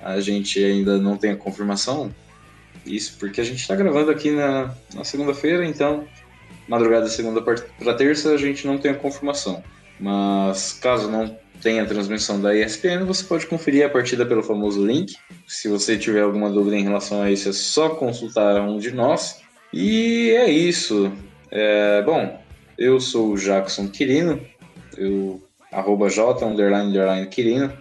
A 0.01 0.19
gente 0.19 0.63
ainda 0.63 0.97
não 0.97 1.17
tem 1.17 1.31
a 1.31 1.35
confirmação. 1.35 2.13
Isso 2.85 3.17
porque 3.19 3.41
a 3.41 3.43
gente 3.43 3.59
está 3.59 3.75
gravando 3.75 4.11
aqui 4.11 4.31
na, 4.31 4.73
na 4.93 5.03
segunda-feira, 5.03 5.65
então 5.65 6.07
madrugada 6.67 7.07
segunda 7.07 7.41
para 7.41 7.93
terça 7.93 8.31
a 8.31 8.37
gente 8.37 8.65
não 8.65 8.77
tem 8.77 8.91
a 8.91 8.95
confirmação. 8.95 9.63
Mas 9.99 10.73
caso 10.73 11.09
não 11.09 11.37
tenha 11.61 11.85
transmissão 11.85 12.41
da 12.41 12.55
ESPN, 12.55 13.05
você 13.05 13.23
pode 13.23 13.45
conferir 13.45 13.85
a 13.85 13.89
partida 13.89 14.25
pelo 14.25 14.41
famoso 14.41 14.85
link. 14.85 15.15
Se 15.47 15.67
você 15.67 15.97
tiver 15.97 16.21
alguma 16.21 16.49
dúvida 16.49 16.75
em 16.75 16.83
relação 16.83 17.21
a 17.21 17.31
isso, 17.31 17.49
é 17.49 17.53
só 17.53 17.89
consultar 17.89 18.59
um 18.61 18.79
de 18.79 18.91
nós. 18.91 19.41
E 19.71 20.31
é 20.31 20.49
isso. 20.49 21.11
É, 21.51 22.01
bom, 22.01 22.40
eu 22.81 22.99
sou 22.99 23.33
o 23.33 23.37
Jackson 23.37 23.87
Quirino, 23.87 24.41
eu, 24.97 25.39
arroba 25.71 26.09
J, 26.09 26.43
underline, 26.43 26.89
underline 26.89 27.27
Quirino. 27.27 27.71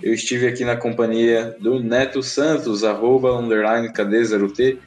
Eu 0.00 0.14
estive 0.14 0.46
aqui 0.46 0.64
na 0.64 0.76
companhia 0.76 1.56
do 1.58 1.80
Neto 1.80 2.22
Santos, 2.22 2.84
arroba, 2.84 3.36
underline, 3.36 3.92
KD0T. 3.92 4.78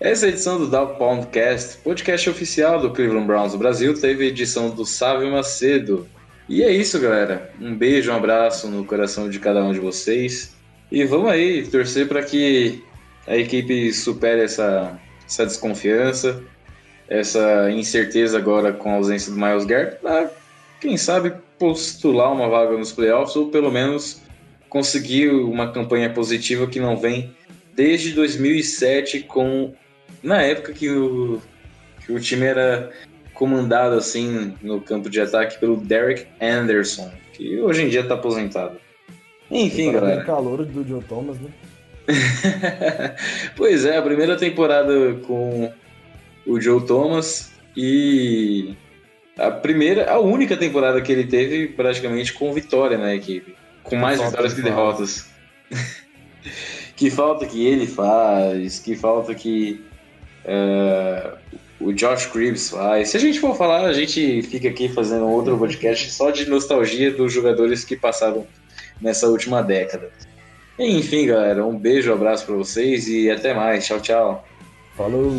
Essa 0.00 0.26
edição 0.26 0.58
do 0.58 0.66
Down 0.66 0.96
Poundcast, 0.96 1.78
podcast 1.78 2.28
oficial 2.28 2.80
do 2.80 2.90
Cleveland 2.90 3.26
Browns 3.26 3.54
Brasil, 3.54 3.94
teve 3.94 4.26
edição 4.26 4.70
do 4.70 4.84
Sávio 4.84 5.30
Macedo. 5.30 6.08
E 6.48 6.64
é 6.64 6.72
isso, 6.72 6.98
galera. 6.98 7.52
Um 7.60 7.76
beijo, 7.76 8.10
um 8.10 8.16
abraço 8.16 8.66
no 8.66 8.84
coração 8.84 9.30
de 9.30 9.38
cada 9.38 9.62
um 9.62 9.72
de 9.72 9.78
vocês. 9.78 10.56
E 10.90 11.04
vamos 11.04 11.30
aí 11.30 11.64
torcer 11.68 12.08
para 12.08 12.22
que 12.22 12.82
a 13.28 13.36
equipe 13.36 13.92
supere 13.92 14.42
essa, 14.42 14.98
essa 15.24 15.46
desconfiança, 15.46 16.42
essa 17.12 17.70
incerteza 17.70 18.38
agora 18.38 18.72
com 18.72 18.90
a 18.90 18.94
ausência 18.94 19.30
do 19.30 19.38
Miles 19.38 19.66
Garrett, 19.66 19.98
para 20.00 20.30
quem 20.80 20.96
sabe 20.96 21.34
postular 21.58 22.32
uma 22.32 22.48
vaga 22.48 22.76
nos 22.76 22.90
playoffs 22.90 23.36
ou 23.36 23.48
pelo 23.48 23.70
menos 23.70 24.22
conseguir 24.68 25.28
uma 25.28 25.70
campanha 25.70 26.08
positiva 26.08 26.66
que 26.66 26.80
não 26.80 26.96
vem 26.96 27.30
desde 27.74 28.12
2007 28.12 29.20
com 29.20 29.74
na 30.22 30.40
época 30.40 30.72
que 30.72 30.88
o, 30.88 31.42
que 32.04 32.12
o 32.12 32.18
time 32.18 32.46
era 32.46 32.90
comandado 33.34 33.94
assim 33.96 34.54
no 34.62 34.80
campo 34.80 35.10
de 35.10 35.20
ataque 35.20 35.58
pelo 35.60 35.76
Derek 35.76 36.26
Anderson, 36.40 37.10
que 37.34 37.60
hoje 37.60 37.82
em 37.82 37.88
dia 37.88 38.00
está 38.00 38.14
aposentado. 38.14 38.78
Enfim, 39.50 39.90
Para 39.90 40.00
galera. 40.00 40.22
o 40.22 40.26
calor 40.26 40.64
do 40.64 40.88
Joe 40.88 41.02
Thomas, 41.02 41.36
né? 41.38 41.50
pois 43.56 43.84
é, 43.84 43.98
a 43.98 44.02
primeira 44.02 44.36
temporada 44.36 45.14
com 45.26 45.70
o 46.46 46.60
Joe 46.60 46.84
Thomas 46.84 47.52
e 47.76 48.74
a 49.38 49.50
primeira, 49.50 50.10
a 50.10 50.18
única 50.18 50.56
temporada 50.56 51.00
que 51.00 51.10
ele 51.10 51.24
teve 51.24 51.68
praticamente 51.68 52.32
com 52.32 52.52
vitória 52.52 52.98
na 52.98 53.14
equipe, 53.14 53.54
com 53.82 53.96
mais 53.96 54.20
vitórias 54.20 54.54
que 54.54 54.62
derrotas. 54.62 55.26
que 56.96 57.10
falta 57.10 57.46
que 57.46 57.66
ele 57.66 57.86
faz, 57.86 58.78
que 58.78 58.94
falta 58.94 59.34
que 59.34 59.82
é, 60.44 61.32
o 61.80 61.92
Josh 61.92 62.26
Cribbs 62.26 62.70
faz. 62.70 63.08
Se 63.08 63.16
a 63.16 63.20
gente 63.20 63.40
for 63.40 63.56
falar, 63.56 63.86
a 63.86 63.92
gente 63.92 64.42
fica 64.42 64.68
aqui 64.68 64.88
fazendo 64.88 65.28
outro 65.28 65.56
podcast 65.58 66.10
só 66.10 66.30
de 66.30 66.48
nostalgia 66.48 67.10
dos 67.10 67.32
jogadores 67.32 67.84
que 67.84 67.96
passaram 67.96 68.46
nessa 69.00 69.26
última 69.28 69.62
década. 69.62 70.10
Enfim, 70.78 71.26
galera, 71.26 71.64
um 71.64 71.76
beijo, 71.76 72.10
um 72.10 72.14
abraço 72.14 72.46
pra 72.46 72.54
vocês 72.54 73.08
e 73.08 73.30
até 73.30 73.54
mais. 73.54 73.84
Tchau, 73.84 74.00
tchau. 74.00 74.48
Falou! 74.96 75.32